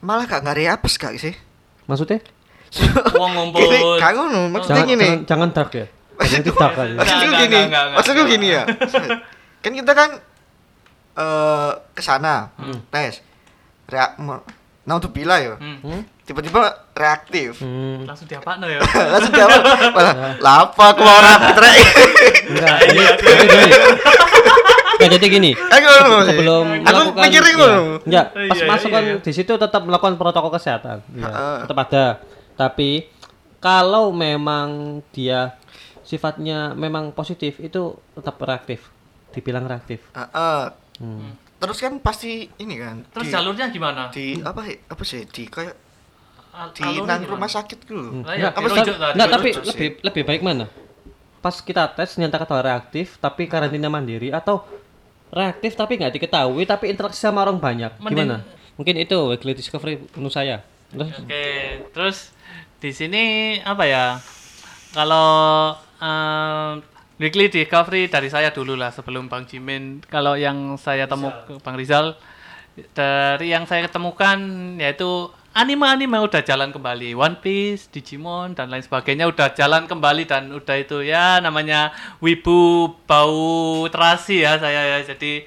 [0.00, 1.36] Malah gak ngari apes gak sih?
[1.84, 2.24] Maksudnya?
[3.20, 3.60] Uang ngumpul.
[3.68, 5.04] Gini, gak ngono, maksudnya Jangan, gini.
[5.04, 5.86] jangan, jangan dark ya.
[6.24, 6.94] Jangan dark aja.
[6.96, 8.32] Maksudku gini, enggak, enggak, enggak, maksudku enggak.
[8.32, 8.62] gini ya.
[9.62, 10.10] kan kita kan
[11.20, 12.48] eh ke sana
[12.88, 13.20] tes.
[13.92, 14.16] Reak
[14.88, 15.60] nah untuk bila ya.
[15.60, 15.84] Hmm.
[15.84, 16.00] Hmm?
[16.24, 16.64] Tiba-tiba
[16.96, 17.60] reaktif.
[17.60, 18.08] Hmm.
[18.08, 18.80] Langsung diapakno ya.
[19.12, 19.60] Langsung jawab,
[19.92, 21.76] malah lapa aku mau rapid rek.
[22.56, 23.04] Enggak, gini.
[25.00, 25.50] Nah, jadi gini.
[25.56, 26.28] Kan ngono sih.
[26.30, 27.80] Sebelum aku melakukan mikirin ya, ngono.
[28.04, 29.16] enggak, Oh, pas iya, masuk iya, kan iya.
[29.24, 30.98] di situ tetap melakukan protokol kesehatan.
[31.16, 31.56] Iya, Heeh.
[31.64, 32.04] tetap ada.
[32.54, 32.90] Tapi
[33.58, 35.56] kalau memang dia
[36.04, 38.92] sifatnya memang positif itu tetap reaktif.
[39.32, 40.04] Dibilang reaktif.
[40.12, 40.62] Heeh.
[41.00, 41.32] Hmm.
[41.60, 43.04] Terus kan pasti ini kan.
[43.12, 44.08] Terus di, jalurnya gimana?
[44.08, 44.76] di apa ya?
[44.88, 45.24] Apa sih?
[45.28, 45.76] Di kayak
[46.76, 48.24] di nang rumah sakit dulu.
[48.26, 48.80] Lah ya, Enggak, apa sih?
[48.90, 50.66] Enggak, tapi lebih lebih baik mana?
[51.40, 54.64] Pas kita tes nyatakan bahwa reaktif tapi karantina mandiri atau
[55.30, 57.94] reaktif tapi nggak diketahui tapi interaksi sama orang banyak.
[57.98, 58.38] Mending- Gimana?
[58.74, 60.64] Mungkin itu weekly discovery menurut saya.
[60.90, 61.46] Terus Oke,
[61.92, 62.16] terus
[62.78, 63.22] di sini
[63.60, 64.06] apa ya?
[64.90, 65.28] Kalau
[66.00, 66.82] em,
[67.16, 70.02] weekly discovery dari saya dulu lah sebelum Bang Jimin.
[70.02, 71.28] Kalau yang saya temu
[71.60, 72.16] Bang Rizal
[72.90, 74.38] dari yang saya ketemukan
[74.78, 80.50] yaitu anime-anime udah jalan kembali, One Piece, Digimon dan lain sebagainya udah jalan kembali dan
[80.54, 81.90] udah itu ya namanya
[82.22, 84.98] wibu bau terasi ya saya ya.
[85.02, 85.46] Jadi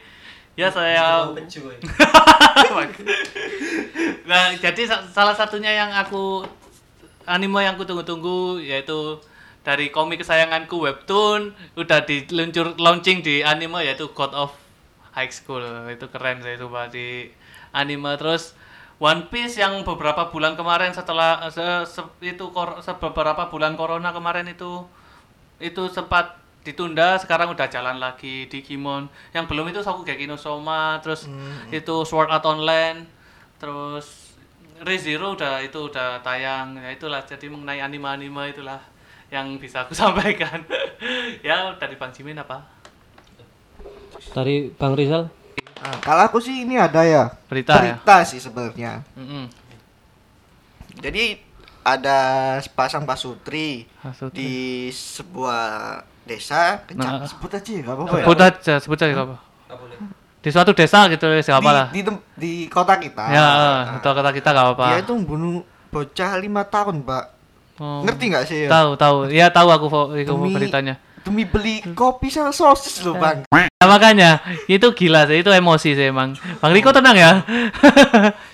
[0.60, 1.34] ya saya
[4.30, 6.46] nah, jadi sa- salah satunya yang aku
[7.26, 9.18] anime yang aku tunggu-tunggu yaitu
[9.64, 14.52] dari komik kesayanganku webtoon udah diluncur launching di anime yaitu God of
[15.16, 15.64] High School.
[15.88, 17.32] Itu keren itu Pak, di
[17.72, 18.20] anime.
[18.20, 18.52] Terus
[19.04, 24.16] One Piece yang beberapa bulan kemarin setelah se- se- itu kor- se- beberapa bulan corona
[24.16, 24.88] kemarin itu
[25.60, 28.48] itu sempat ditunda sekarang udah jalan lagi.
[28.48, 31.28] Digimon yang belum itu Shokugeki no Soma terus
[31.70, 33.04] itu Sword Art Online
[33.60, 34.32] terus
[34.80, 36.80] ReZero udah itu udah tayang.
[36.80, 38.80] Ya itulah jadi mengenai anime-anime itulah
[39.28, 40.64] yang bisa aku sampaikan.
[41.44, 42.64] Ya dari Bang Jimin apa?
[44.32, 45.28] Dari Bang Rizal
[45.84, 47.28] Nah, kalau aku sih ini ada ya.
[47.46, 49.04] berita, ya Berita sih sebenarnya.
[49.14, 49.52] Mm-mm.
[50.96, 51.36] Jadi
[51.84, 52.20] ada
[52.58, 54.32] sepasang pasutri Pasutri.
[54.34, 54.52] di
[54.88, 55.64] sebuah
[56.24, 56.88] desa Nah.
[56.88, 58.24] kecamatan sebut aja ya nggak apa-apa ya.
[58.24, 59.38] sebut aja sebut aja nggak apa
[60.40, 63.28] di suatu desa gitu ya siapa lah di, di, di kota kita.
[63.28, 65.56] ya Nah, itu kata kita nggak apa-apa Dia itu membunuh
[65.90, 67.26] bocah lima tahun, Pak.
[67.76, 68.00] Oh.
[68.02, 68.70] Ngerti nggak sih ya?
[68.72, 73.48] tahu tahu ya tahu aku itu Demi- beritanya Demi beli kopi sama sosis loh, Bang.
[73.48, 76.36] Nah, makanya itu gila sih, itu emosi sih emang.
[76.60, 77.32] Bang Riko tenang ya.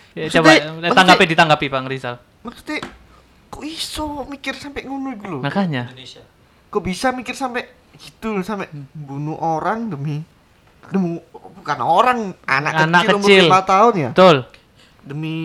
[0.10, 2.18] Ya, Coba Maksudnya- tanggapi ditanggapi Bang Rizal.
[2.42, 2.82] Maksudnya
[3.48, 5.40] kok iso mikir sampai ngono iku lho?
[5.40, 5.94] Makanya.
[6.68, 10.26] Kok bisa mikir sampai gitu loh, sampai bunuh orang demi
[10.90, 13.44] demi bukan orang anak, Anak kecil, kecil.
[13.46, 14.38] umur 5 tahun ya Betul.
[15.06, 15.36] demi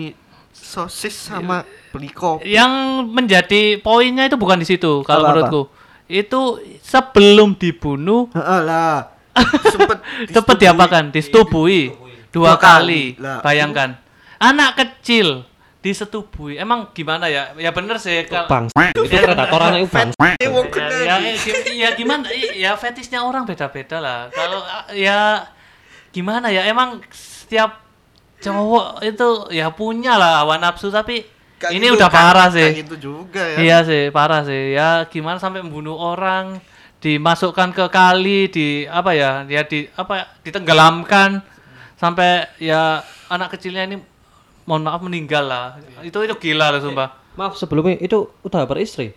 [0.51, 1.61] sosis sama
[1.93, 2.73] beli kopi Yang
[3.05, 5.61] menjadi poinnya itu bukan di situ kalau menurutku.
[6.05, 9.09] Itu sebelum dibunuh Heeh lah
[9.73, 9.99] sempet
[10.31, 11.03] cepat diapakan?
[11.11, 11.91] Disetubui
[12.31, 13.15] dua Dua kali.
[13.17, 13.23] kali.
[13.23, 13.99] Lah, Bayangkan.
[14.39, 15.43] Anak kecil
[15.83, 16.57] disetubui.
[16.57, 17.51] Emang gimana ya?
[17.59, 20.49] Ya bener sih kalau Bang itu predator anak itu bang ya,
[21.05, 22.25] ya, ya, ya gimana
[22.57, 24.65] ya fetisnya orang beda-beda lah kalau
[24.97, 25.45] ya
[26.09, 27.85] gimana ya emang setiap
[28.41, 31.21] cowok itu ya punya lah hawa nafsu tapi
[31.65, 32.67] Kayak ini gitu, udah kayak- parah sih.
[32.67, 33.57] kayak gitu juga ya.
[33.59, 34.63] Iya sih parah sih.
[34.71, 36.61] Ya gimana sampai membunuh orang
[36.97, 41.41] dimasukkan ke kali di apa ya ya di apa ditenggelamkan.
[41.95, 43.97] Sampai ya anak kecilnya ini
[44.63, 45.65] mohon maaf meninggal lah.
[45.99, 47.09] Itu itu gila lah sumpah.
[47.33, 49.11] Maaf sebelumnya itu udah beristri?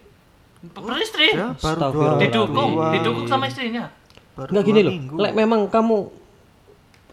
[0.58, 1.32] Beristri?
[1.32, 3.94] Ya, baru didukung dua- didukung sama istrinya?
[4.34, 4.92] Baru Enggak dua gini loh.
[5.18, 6.10] lek memang kamu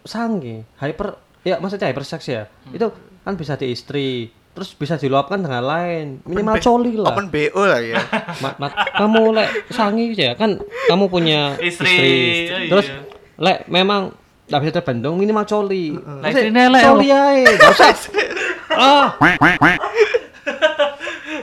[0.02, 2.46] sange hyper ya maksudnya hypersex ya.
[2.68, 2.90] Itu
[3.22, 6.24] kan bisa di istri terus bisa diluapkan dengan lain.
[6.24, 7.12] Minimal coli lah.
[7.12, 8.00] open BO lah ya.
[8.42, 10.32] Ma- ma- kamu lek sangi ya.
[10.32, 10.56] Kan
[10.88, 12.08] kamu punya Istri, istri,
[12.48, 12.70] oh iya.
[12.72, 12.86] terus
[13.36, 14.16] lek memang
[14.48, 15.92] nggak bisa terbendung minimal coli.
[15.92, 17.92] Lah, Maksudnya, istrinya elek, coli aja nggak usah.
[18.76, 19.08] Ah.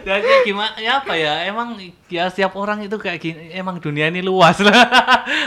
[0.04, 1.80] Ya kayak gimana ya apa ya emang
[2.12, 4.76] ya setiap orang itu kayak gini emang dunia ini luas lah.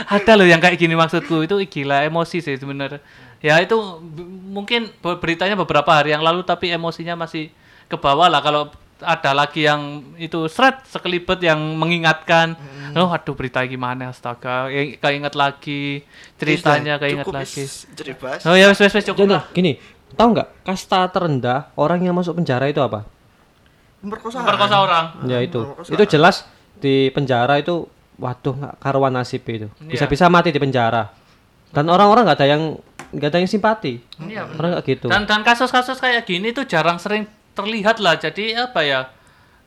[0.09, 1.45] Ada loh yang kayak gini maksudku.
[1.45, 2.97] Itu gila emosi sih sebenarnya
[3.43, 3.77] ya itu
[4.49, 7.53] mungkin be- beritanya beberapa hari yang lalu tapi emosinya masih
[7.87, 8.41] ke bawah lah.
[8.41, 12.57] Kalau ada lagi yang itu seret sekelibet yang mengingatkan
[12.97, 14.09] oh aduh berita gimana?
[14.09, 14.73] Astaga.
[14.73, 16.01] Ya, keinget lagi
[16.41, 17.63] ceritanya keinget Cukup lagi.
[18.49, 19.43] oh ya wes wes wes cukup lah.
[19.53, 19.77] gini
[20.17, 23.05] tahu nggak kasta terendah orang yang masuk penjara itu apa?
[24.01, 24.45] Pemerkosaan.
[24.45, 25.05] perkosa orang.
[25.29, 25.61] ya itu.
[25.89, 26.45] itu jelas
[26.77, 27.85] di penjara itu
[28.17, 29.69] waduh nggak karuan nasib itu.
[29.77, 29.93] Iya.
[29.93, 31.13] Bisa-bisa mati di penjara.
[31.69, 32.63] Dan orang-orang nggak ada yang
[33.09, 33.93] nggak ada yang simpati.
[34.19, 35.07] Iya, Orang nggak gitu.
[35.07, 38.15] Dan dan kasus-kasus kayak gini tuh jarang sering terlihat lah.
[38.15, 39.01] Jadi apa ya?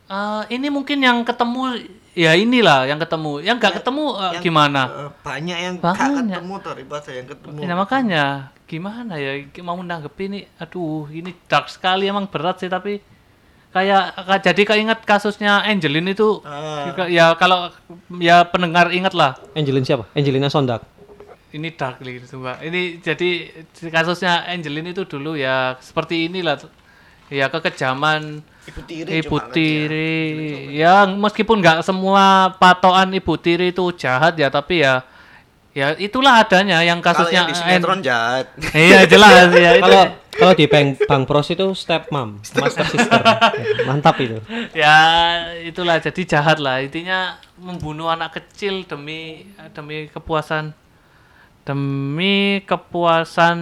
[0.07, 1.79] eh, ini mungkin yang ketemu
[2.13, 3.41] ya inilah yang ketemu.
[3.41, 4.83] Yang nggak ketemu eh, Yang, gimana?
[4.83, 6.17] eh, banyak yang gak Banyak.
[6.35, 8.25] ketemu daripada yang ketemu Ya makanya
[8.65, 9.31] gimana ya
[9.61, 13.03] mau menanggapi ini aduh ini dark sekali emang berat sih tapi
[13.69, 16.39] kayak ka- jadi keinget kasusnya Angelin itu
[16.85, 17.71] juga- ya kalau
[18.17, 20.07] ya pendengar ingat lah Angelina siapa?
[20.13, 20.87] Angelina Sondak.
[21.51, 22.63] Ini dark gitu mbak.
[22.63, 23.31] Ini jadi
[23.91, 26.59] kasusnya Angelin itu dulu ya seperti inilah
[27.31, 30.19] ya kekejaman ibu tiri ibu tiri.
[30.75, 35.07] ya meskipun nggak semua patokan ibu tiri itu jahat ya tapi ya
[35.71, 37.07] ya itulah adanya yang dia.
[37.07, 38.47] kalau kasusnya yang di sinetron jahat.
[38.75, 39.83] Iya jelas ya itu.
[39.87, 43.23] Kalau kalau di Bang Bang Pros itu step mom, sama step sister.
[43.87, 44.39] Mantap itu.
[44.75, 44.97] ya
[45.63, 46.83] itulah jadi jahat lah.
[46.83, 50.75] Intinya membunuh anak kecil demi demi kepuasan
[51.63, 53.59] demi kepuasan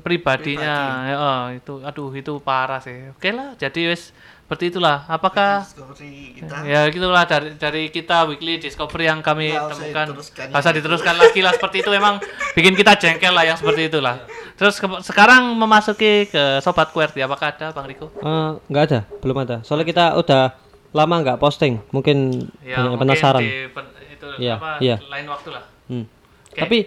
[0.00, 0.76] pribadinya.
[1.04, 3.10] Ya, oh, itu aduh itu parah sih.
[3.10, 4.12] Oke lah jadi wes
[4.44, 5.04] seperti itulah.
[5.04, 6.64] Apakah Story kita.
[6.64, 10.06] Ya gitulah dari dari kita weekly discovery yang kami Nggak temukan.
[10.54, 11.90] usah diteruskan lagi lah seperti itu.
[11.90, 12.16] Memang
[12.52, 14.24] bikin kita jengkel lah yang seperti itulah.
[14.56, 18.08] Terus ke- sekarang memasuki ke sobat QWERTY apakah ada bang Riko?
[18.10, 19.56] Eh, nggak ada, belum ada.
[19.62, 20.56] Soalnya kita udah
[20.88, 23.42] lama nggak posting, mungkin ya banyak yang mungkin penasaran.
[23.44, 24.96] di pen- itu Iya, apa iya.
[24.98, 25.62] lain waktu lah.
[25.86, 26.04] Hmm.
[26.48, 26.58] Oke.
[26.58, 26.78] Tapi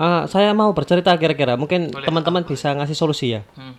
[0.00, 3.44] eh, saya mau bercerita kira-kira, mungkin teman-teman bisa ngasih solusi ya.
[3.52, 3.76] Hmm.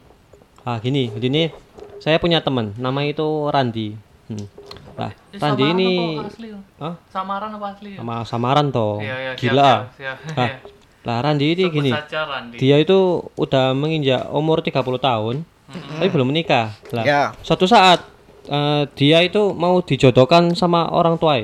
[0.62, 1.50] Ah gini, gini
[1.98, 3.98] saya punya teman, namanya itu Randi.
[4.28, 4.46] Hmm.
[4.92, 6.48] Nah, Eh, Randi samaran ini, apa asli
[6.78, 6.96] Hah?
[7.10, 9.90] samaran apa asli sama samaran toh, Iya, iya, gila.
[9.90, 10.18] siap, siap.
[10.32, 10.56] Nah, Iya.
[11.02, 12.56] lah Randi ini Sebut gini, saja Randi.
[12.56, 13.00] dia itu
[13.36, 15.42] udah menginjak umur 30 tahun,
[15.72, 16.78] tapi belum menikah.
[16.92, 17.22] Lah, Ya.
[17.42, 18.06] suatu saat
[18.44, 21.38] eh, dia itu mau dijodohkan sama orang tua,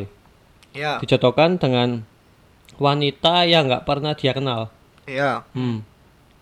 [0.72, 2.02] ya dijodohkan dengan
[2.78, 4.72] wanita yang nggak pernah dia kenal.
[5.08, 5.82] ya Hmm.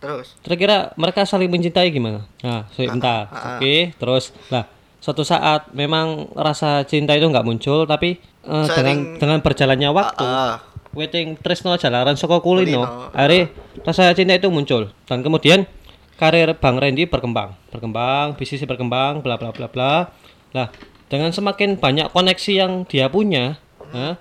[0.02, 2.26] terus Kira-kira mereka saling mencintai gimana?
[2.42, 3.30] Nah, sebentar.
[3.30, 3.58] ah, ah.
[3.58, 4.66] Oke, terus lah
[5.06, 10.58] suatu saat memang rasa cinta itu nggak muncul tapi eh, dengan dengan berjalannya waktu ah
[10.96, 13.52] waiting Trisno jalaran soko kulino akhirnya
[13.84, 15.68] rasa cinta itu muncul dan kemudian
[16.16, 20.10] karir Bang Randy berkembang berkembang bisnisnya berkembang bla bla bla bla
[20.56, 20.72] lah
[21.12, 23.60] dengan semakin banyak koneksi yang dia punya
[23.92, 24.16] nah,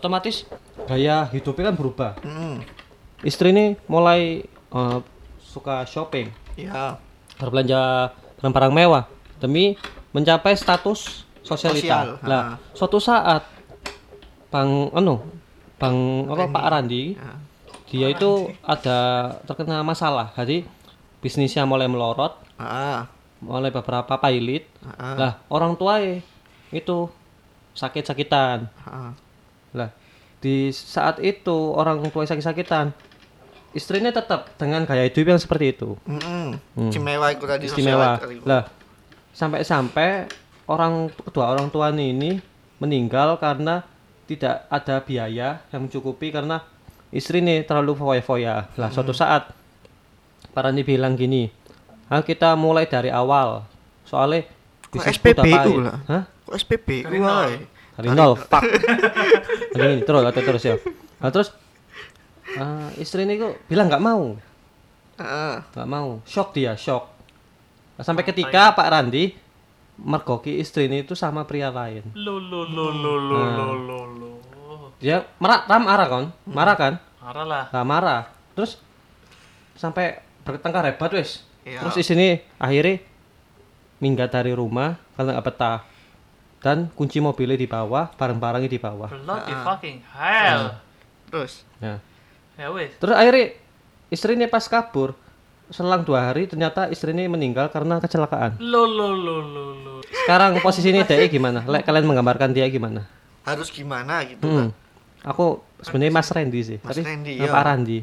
[0.00, 0.48] otomatis
[0.88, 2.64] gaya hidupnya kan berubah hmm.
[3.22, 4.98] istri ini mulai eh,
[5.44, 6.96] suka shopping ya
[7.36, 9.04] berbelanja barang-barang mewah
[9.38, 9.76] demi
[10.16, 12.20] mencapai status Sosial, sosialita.
[12.22, 13.42] Lah, suatu saat
[14.52, 15.22] Bang anu,
[15.80, 17.32] Bang apa Pak Randi, Ya.
[17.88, 18.98] dia itu ada
[19.48, 20.30] terkena masalah.
[20.36, 20.66] Jadi
[21.24, 23.08] bisnisnya mulai melorot, ah
[23.40, 24.68] mulai beberapa pilot.
[24.84, 26.02] ah Lah, orang tua
[26.70, 26.98] itu
[27.72, 28.68] sakit-sakitan.
[29.74, 29.90] Ah Lah,
[30.42, 32.90] di saat itu orang tua sakit-sakitan,
[33.76, 35.94] istrinya tetap dengan gaya hidup yang seperti itu.
[36.06, 36.58] Mm-mm.
[36.58, 36.90] Hmm.
[36.90, 38.18] istimewa itu tadi istimewa.
[38.46, 38.66] Lah,
[39.34, 40.26] sampai-sampai
[40.66, 42.42] orang kedua orang tua ini
[42.82, 43.86] meninggal karena
[44.26, 46.62] tidak ada biaya yang mencukupi karena
[47.10, 48.70] istri ini terlalu foya-foya.
[48.78, 49.50] Lah, suatu saat
[50.50, 51.46] Parani bilang gini,
[52.10, 53.62] "Ah, kita mulai dari awal.
[54.02, 54.46] Soalnya
[54.90, 55.98] Kok SPBU pahit." lah?
[56.10, 56.22] Hah?
[56.50, 57.46] kok SPB Dari Wah.
[58.08, 58.64] Nol, fuck.
[59.76, 60.76] Ada ini terus, atau terus ya.
[61.20, 61.48] Nah, terus
[62.56, 64.34] ah, istri ini kok bilang nggak mau,
[65.76, 67.12] nggak mau, shock dia, shock.
[68.00, 69.36] Nah, sampai ketika Pak Randi
[70.00, 72.00] mergoki istri ini itu sama pria lain.
[72.16, 73.56] lo lo lo lo lo Nah.
[73.56, 74.30] lo lo lo
[75.00, 78.22] Dia marah, ram marah kan, marah kan, marah lah nah, marah.
[78.56, 78.80] Terus
[79.76, 81.44] sampai bertengkar hebat wes.
[81.64, 81.84] Iya.
[81.84, 83.00] Terus istri ini akhirnya
[84.00, 85.78] minggat dari rumah karena nggak betah
[86.60, 89.08] dan kunci mobilnya di bawah, barang-barangnya di bawah.
[89.10, 90.76] bloody fucking hell
[91.26, 91.96] terus Nah,
[92.54, 93.46] ya wes Terus akhirnya
[94.08, 95.16] istrinya pas kabur
[95.68, 98.58] selang dua hari ternyata istrinya meninggal karena kecelakaan.
[98.58, 101.62] lo lo lo lo lo Sekarang posisinya dia gimana?
[101.62, 103.06] Lek kalian menggambarkan dia gimana?
[103.40, 104.58] harus gimana gitu Hmm.
[104.58, 104.70] kan
[105.22, 106.78] Aku sebenarnya Mas Randy sih.
[106.78, 107.48] Mas Tapi Randy, eh, iya.
[107.48, 107.98] Pak Randi.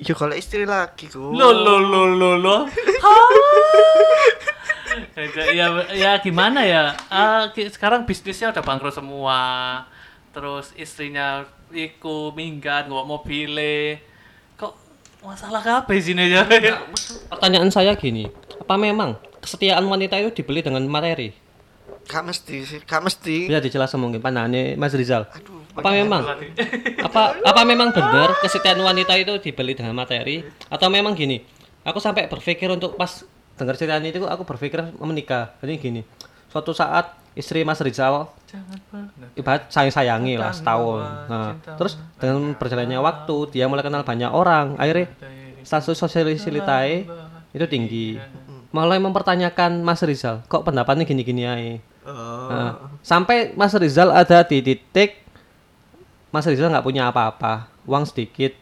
[0.00, 2.56] Ya kalau istri lagi ku lo lo lo lo lo.
[5.54, 6.96] Ya ya gimana ya?
[7.52, 9.40] Ki- sekarang bisnisnya udah bangkrut semua.
[10.32, 13.98] Terus istrinya iku minggat nggak mobilnya
[14.56, 14.74] kok
[15.22, 16.42] masalah apa sini ya?
[17.30, 18.26] Pertanyaan saya gini,
[18.58, 21.30] apa memang kesetiaan wanita itu dibeli dengan materi?
[22.10, 23.46] gak mesti sih gak mesti.
[23.46, 25.30] Bisa dijelaskan mungkin pandangannya Mas Rizal.
[25.30, 26.22] aduh Apa memang?
[27.06, 30.42] apa apa memang benar kesetiaan wanita itu dibeli dengan materi?
[30.66, 31.42] Atau memang gini
[31.86, 33.24] aku sampai berpikir untuk pas
[33.56, 35.54] dengar cerita itu aku berpikir menikah.
[35.62, 36.02] Jadi gini
[36.50, 38.26] suatu saat istri Mas Rizal
[39.38, 41.02] ibarat sayang sayangi lah setahun.
[41.30, 44.74] nah terus dengan berjalannya waktu dia mulai kenal banyak orang.
[44.76, 45.06] Akhirnya
[45.62, 47.06] status sosialisitai
[47.54, 48.18] itu tinggi.
[48.70, 52.48] Mulai mempertanyakan Mas Rizal kok pendapatnya gini-gini aja Oh.
[52.48, 52.70] Nah,
[53.04, 55.20] sampai Mas Rizal ada di titik
[56.30, 57.52] Mas Rizal nggak punya apa-apa
[57.84, 58.54] uang sedikit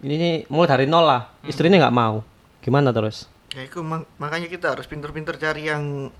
[0.00, 2.24] ini nih mulai dari nol lah istrinya nggak mau
[2.58, 6.10] gimana terus Ya itu mak- makanya kita harus pinter-pinter cari yang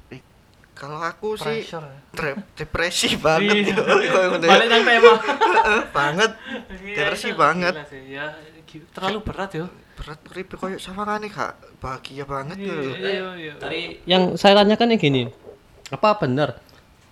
[0.73, 1.99] kalau aku sih Pressure ya.
[2.11, 3.75] tre- depresi banget Iya.
[3.75, 4.39] ya.
[4.41, 5.13] Balik nang tema.
[5.19, 6.31] Heeh, banget
[6.77, 8.35] Iya, depresi banget sih, Ya,
[8.91, 9.67] terlalu berat ya.
[9.95, 13.53] berat ribe koyo sawangane kak bahagia banget Iya, tuh iya, iya.
[13.57, 15.23] dari yang saya tanyakan yang gini
[15.87, 16.59] apa benar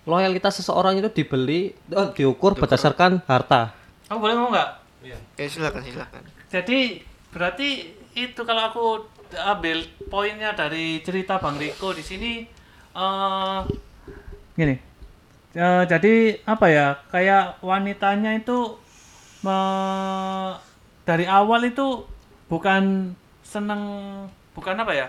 [0.04, 3.72] loyalitas seseorang itu dibeli eh, diukur berdasarkan harta
[4.06, 4.70] Kamu boleh ngomong nggak?
[5.02, 7.68] ya silakan silakan Jadi berarti
[8.12, 8.84] itu kalau aku
[9.32, 12.44] ambil poinnya dari cerita Bang Riko di sini
[12.92, 13.58] eh
[14.52, 14.76] gini.
[15.52, 17.00] Eh, jadi apa ya?
[17.08, 18.76] Kayak wanitanya itu
[19.40, 20.56] me-
[21.02, 22.04] dari awal itu
[22.46, 23.82] bukan seneng
[24.52, 25.06] bukan apa ya?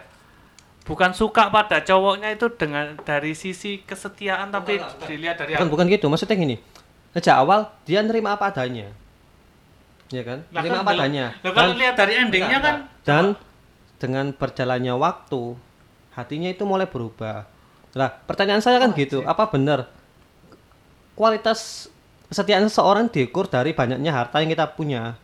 [0.84, 6.12] Bukan suka pada cowoknya itu dengan dari sisi kesetiaan tapi dilihat dari bukan bukan gitu.
[6.12, 6.56] Maksudnya gini
[7.16, 8.92] sejak awal dia nerima apa adanya.
[10.12, 10.44] Ya kan?
[10.52, 11.26] Lah nerima kan apa adanya.
[11.40, 12.76] Lah Dan- lihat dari endingnya kan
[13.08, 13.26] dan
[13.96, 15.56] dengan berjalannya waktu
[16.20, 17.48] hatinya itu mulai berubah.
[17.96, 19.24] Lah pertanyaan saya kan gitu.
[19.24, 19.88] apa benar
[21.16, 21.88] kualitas
[22.28, 25.16] kesetiaan seseorang diukur dari banyaknya harta yang kita punya?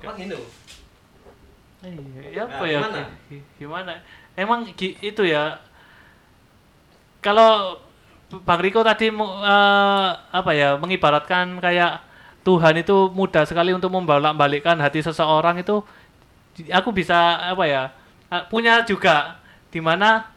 [0.00, 0.40] Apa gitu
[1.78, 2.80] Iya, apa Nah, ya?
[2.82, 3.00] gimana?
[3.30, 3.92] gi- Gimana?
[4.34, 5.58] Emang gi- itu ya.
[7.18, 7.78] Kalau
[8.44, 12.04] Bang Riko tadi eh, apa ya mengibaratkan kayak
[12.44, 15.80] Tuhan itu mudah sekali untuk membolak-balikkan hati seseorang itu
[16.72, 17.82] aku bisa apa ya
[18.32, 19.40] eh, punya juga
[19.72, 20.28] di mana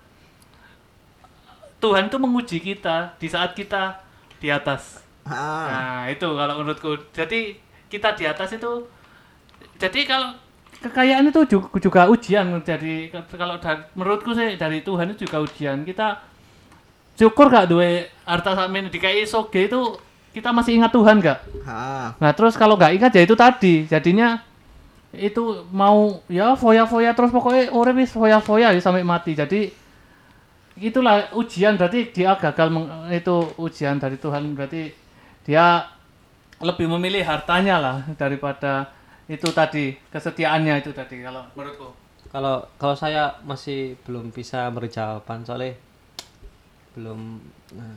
[1.82, 4.06] Tuhan itu menguji kita di saat kita
[4.38, 5.02] di atas.
[5.26, 6.92] ah Nah, itu kalau menurutku.
[7.14, 7.58] Jadi
[7.90, 8.86] kita di atas itu
[9.82, 10.30] jadi kalau
[10.82, 15.86] kekayaan itu juga, juga ujian jadi kalau dari, menurutku sih dari Tuhan itu juga ujian.
[15.86, 16.20] Kita
[17.16, 19.80] syukur gak duwe harta sampeyan dikai soge itu
[20.34, 21.40] kita masih ingat Tuhan gak?
[21.68, 23.86] ah Nah, terus kalau nggak ingat ya itu tadi.
[23.86, 24.42] Jadinya
[25.12, 29.36] itu mau ya foya-foya terus pokoknya orang wis foya-foya ya sampai mati.
[29.36, 29.70] Jadi
[30.80, 34.90] itulah ujian berarti dia gagal meng- itu ujian dari Tuhan berarti
[35.46, 35.86] dia
[36.62, 38.88] lebih memilih hartanya lah daripada
[39.32, 41.88] itu tadi kesetiaannya itu tadi kalau menurutku.
[42.28, 45.80] kalau kalau saya masih belum bisa beri jawaban soalnya
[46.92, 47.40] belum
[47.72, 47.96] nah,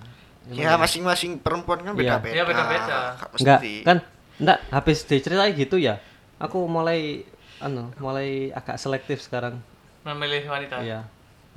[0.55, 2.22] ya masing-masing perempuan kan Iya.
[2.22, 2.35] beda-beda.
[2.35, 2.99] Iya, beda-beda.
[3.18, 3.97] Nggak enggak kan
[4.39, 5.99] enggak habis diceritain gitu ya
[6.39, 7.26] aku mulai
[7.59, 9.59] anu mulai agak selektif sekarang.
[10.07, 10.78] Memilih wanita.
[10.87, 11.03] iya.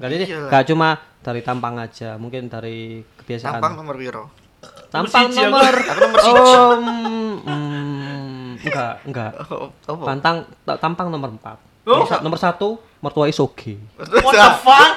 [0.02, 0.90] Enggak jadi enggak cuma
[1.22, 3.62] dari tampang aja mungkin dari kebiasaan.
[3.62, 4.26] Tampang nomor piro?
[4.90, 7.97] Tampang nomor nomor oh mm, mm,
[8.68, 9.32] enggak enggak.
[9.48, 11.58] Oh apa pantang ta- tampang nomor empat.
[11.84, 11.96] Oh.
[11.96, 14.92] Nomor sa- nomor satu mertua isoge What the fuck?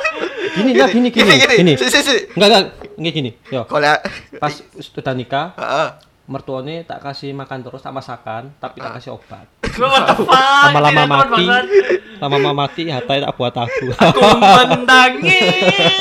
[0.53, 2.17] gini enggak gini gini gini si si si.
[2.35, 2.65] Enggak enggak
[2.97, 3.31] enggak gini.
[3.49, 3.63] Yo.
[3.65, 3.95] Kalau
[4.37, 5.89] pas sudah nikah Heeh.
[6.27, 9.47] mertuanya tak kasih makan terus tak masakan tapi tak kasih obat.
[9.71, 10.71] What the fuck?
[10.73, 11.45] lama-lama mati.
[12.19, 14.29] lama-lama mati harta tak buat aku Ku
[14.61, 15.41] mendangi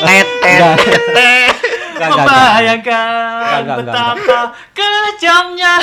[0.02, 1.59] tet
[2.00, 4.40] tet Enggak, enggak, membayangkan Enggak, enggak, enggak, betapa
[4.72, 5.74] kejamnya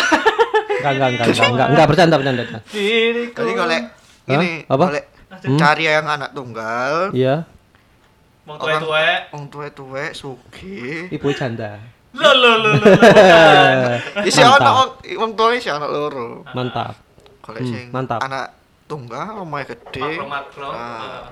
[0.66, 3.38] enggak enggak enggak enggak enggak enggak bercanda bercanda diriku.
[3.38, 3.82] jadi golek
[4.26, 4.84] ini Apa?
[4.86, 5.04] golek
[5.54, 7.44] cari yang anak tunggal iya
[8.42, 9.08] Wong tuwe-tuwe.
[9.28, 12.86] wong tuwe-tuwe sugih ibu janda Lo lo lo lo.
[14.22, 14.62] isi Mantap.
[14.62, 14.70] ana
[15.12, 16.94] wong- tuwe isi ana loro mantap
[17.40, 18.18] golek Hmm, sing mantap.
[18.20, 18.54] anak
[18.86, 20.68] tunggal omahe gede Makro-makro.
[20.68, 21.26] Ah.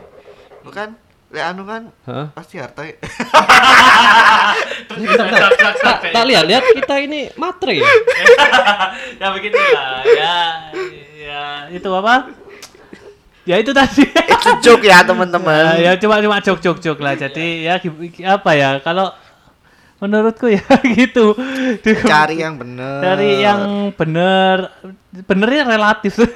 [0.61, 0.89] bukan
[1.33, 2.27] lek anu kan Hah?
[2.37, 2.85] pasti harta.
[4.95, 5.51] Bentar.
[5.81, 7.81] tak tak lihat lihat kita ini matre
[9.21, 10.37] ya beginilah ya
[11.19, 12.31] ya itu apa?
[13.45, 14.09] Ya itu tadi.
[14.09, 15.77] Itu joke ya teman-teman.
[15.77, 17.13] Ya, ya cuma cuma jok jok jok lah.
[17.13, 17.77] Jadi ya
[18.33, 18.81] apa ya?
[18.81, 19.13] Kalau
[20.05, 20.61] menurutku ya
[20.99, 21.33] gitu.
[22.05, 23.01] Cari yang bener.
[23.01, 23.61] Dari yang
[23.97, 24.69] bener.
[25.25, 26.21] Benernya relatif.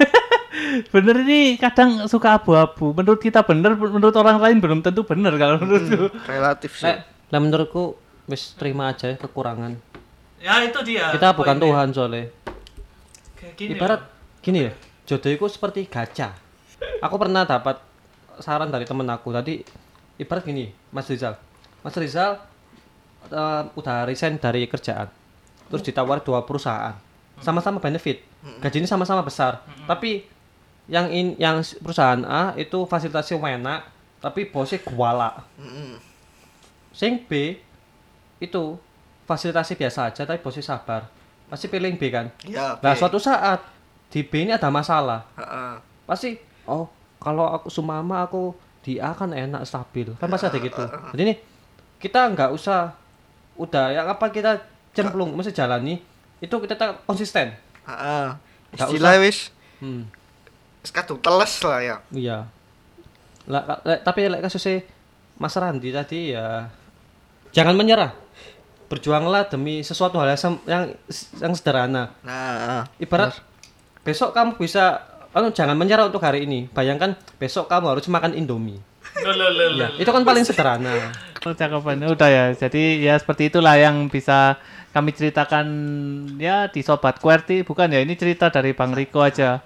[0.93, 2.91] Bener ini kadang suka abu-abu.
[2.91, 6.09] Menurut kita bener menurut orang lain belum tentu bener kalau menurutku.
[6.25, 6.89] relatif sih.
[7.29, 7.95] Lah menurutku
[8.25, 9.77] wis terima aja ya kekurangan.
[10.41, 11.61] Ya itu dia kita bukan.
[11.61, 12.33] Tuhan soalnya.
[13.37, 14.01] Kayak gini ibarat
[14.41, 14.71] gini ya
[15.05, 16.33] jodoh itu seperti gacha
[16.99, 17.79] aku pernah dapat
[18.39, 19.31] saran dari temen aku.
[19.35, 19.63] Tadi
[20.19, 21.35] ibarat gini Mas Rizal.
[21.83, 22.39] Mas Rizal
[23.29, 25.07] eh, udah resign dari kerjaan.
[25.69, 26.97] Terus ditawar dua perusahaan.
[27.39, 28.25] Sama-sama benefit.
[28.59, 29.63] Gajinya sama-sama besar.
[29.87, 30.25] Tapi
[30.89, 33.85] yang in yang perusahaan A itu fasilitasnya enak
[34.19, 35.45] tapi bosnya kuala
[36.89, 37.55] sing B
[38.41, 38.75] itu
[39.29, 41.05] fasilitasi biasa aja tapi bosnya sabar.
[41.49, 42.33] Pasti pilih B kan?
[42.45, 42.99] Ya, nah oke.
[42.99, 43.61] suatu saat
[44.09, 45.29] di B ini ada masalah.
[46.09, 46.89] Pasti oh
[47.21, 50.09] kalau aku sumama aku di A kan enak stabil.
[50.17, 50.83] Kan pasti ada gitu.
[51.13, 51.37] Jadi nih
[52.01, 52.97] kita nggak usah
[53.59, 54.63] udah yang apa kita
[54.95, 55.99] cemplung mesti jalani.
[56.39, 57.51] Itu kita tetap konsisten.
[57.83, 58.27] Heeh.
[58.79, 59.51] Istilah wis
[59.83, 60.07] hmm.
[60.95, 61.95] kadung teles lah ya.
[62.15, 62.37] iya.
[63.49, 64.85] Lah le- tapi lek kasusnya
[65.41, 66.71] Mas Randi tadi ya
[67.51, 68.15] jangan menyerah.
[68.89, 70.83] Berjuanglah demi sesuatu hal yang yang,
[71.37, 72.09] yang sederhana.
[72.25, 73.37] Nah, ibarat
[74.01, 76.65] besok kamu bisa anu jangan menyerah untuk hari ini.
[76.73, 78.81] Bayangkan besok kamu harus makan indomie.
[79.77, 82.45] Ya itu kan paling sederhana Cakapan udah ya.
[82.51, 84.59] Jadi ya seperti itulah yang bisa
[84.91, 85.67] kami ceritakan
[86.35, 89.63] ya di Sobat QWERTY bukan ya ini cerita dari Bang Riko aja.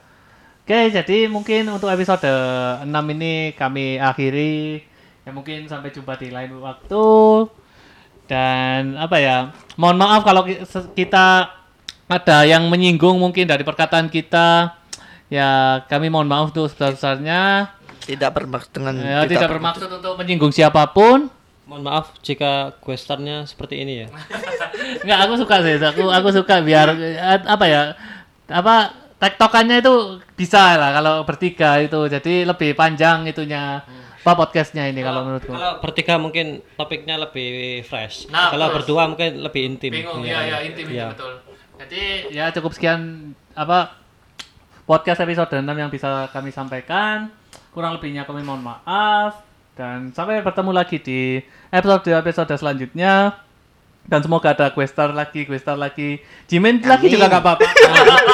[0.64, 4.80] Oke, jadi mungkin untuk episode 6 ini kami akhiri.
[5.28, 7.04] Ya mungkin sampai jumpa di lain waktu.
[8.32, 9.52] Dan apa ya?
[9.76, 10.48] Mohon maaf kalau
[10.96, 11.52] kita
[12.08, 14.80] ada yang menyinggung mungkin dari perkataan kita.
[15.28, 17.74] Ya, kami mohon maaf untuk sebesar-besarnya.
[18.04, 21.32] tidak bermaksud dengan Ya, tidak bermaksud untuk menyinggung siapa pun.
[21.64, 24.08] Mohon maaf jika questernya seperti ini ya
[25.04, 25.76] Enggak, aku suka sih.
[25.78, 27.82] Aku aku suka biar eh, apa ya?
[28.46, 29.94] Apa tektokannya itu
[30.34, 32.00] bisa lah kalau bertiga itu.
[32.06, 33.80] Jadi lebih panjang itunya
[34.24, 35.52] apa podcastnya ini kalau menurutku.
[35.52, 38.96] kalau bertiga mungkin topiknya lebih fresh Nah, kalau betul.
[38.96, 40.32] berdua mungkin lebih intim Bingung Iya.
[40.32, 41.08] ya ya intim itu Iya.
[41.12, 41.32] betul.
[41.76, 43.02] Jadi ya cukup sekian
[43.52, 44.00] apa
[44.84, 47.32] podcast episode 6 yang bisa kami sampaikan.
[47.70, 49.44] Kurang lebihnya kami mohon maaf
[49.74, 51.42] dan sampai bertemu lagi di
[51.74, 53.42] episode episode selanjutnya.
[54.04, 56.20] Dan semoga ada questar lagi, questar lagi.
[56.52, 57.68] Jimin lagi juga gak apa-apa.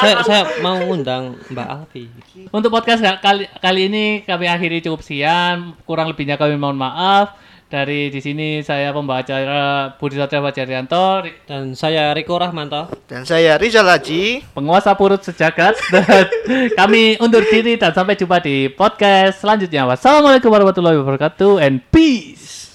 [0.02, 2.08] saya saya mau undang Mbak Alfi
[2.50, 5.78] Untuk podcast kali kali ini kami akhiri cukup sekian.
[5.86, 7.38] Kurang lebihnya kami mohon maaf.
[7.70, 13.54] Dari di sini saya pembawa acara Budi Satria Fajarianto, dan saya Riko Rahmanto Dan saya
[13.62, 14.42] Rizal Haji.
[14.50, 15.78] penguasa purut sejagat.
[15.94, 16.26] Dan
[16.82, 19.86] kami undur diri dan sampai jumpa di podcast selanjutnya.
[19.86, 22.74] Wassalamualaikum warahmatullahi wabarakatuh and peace.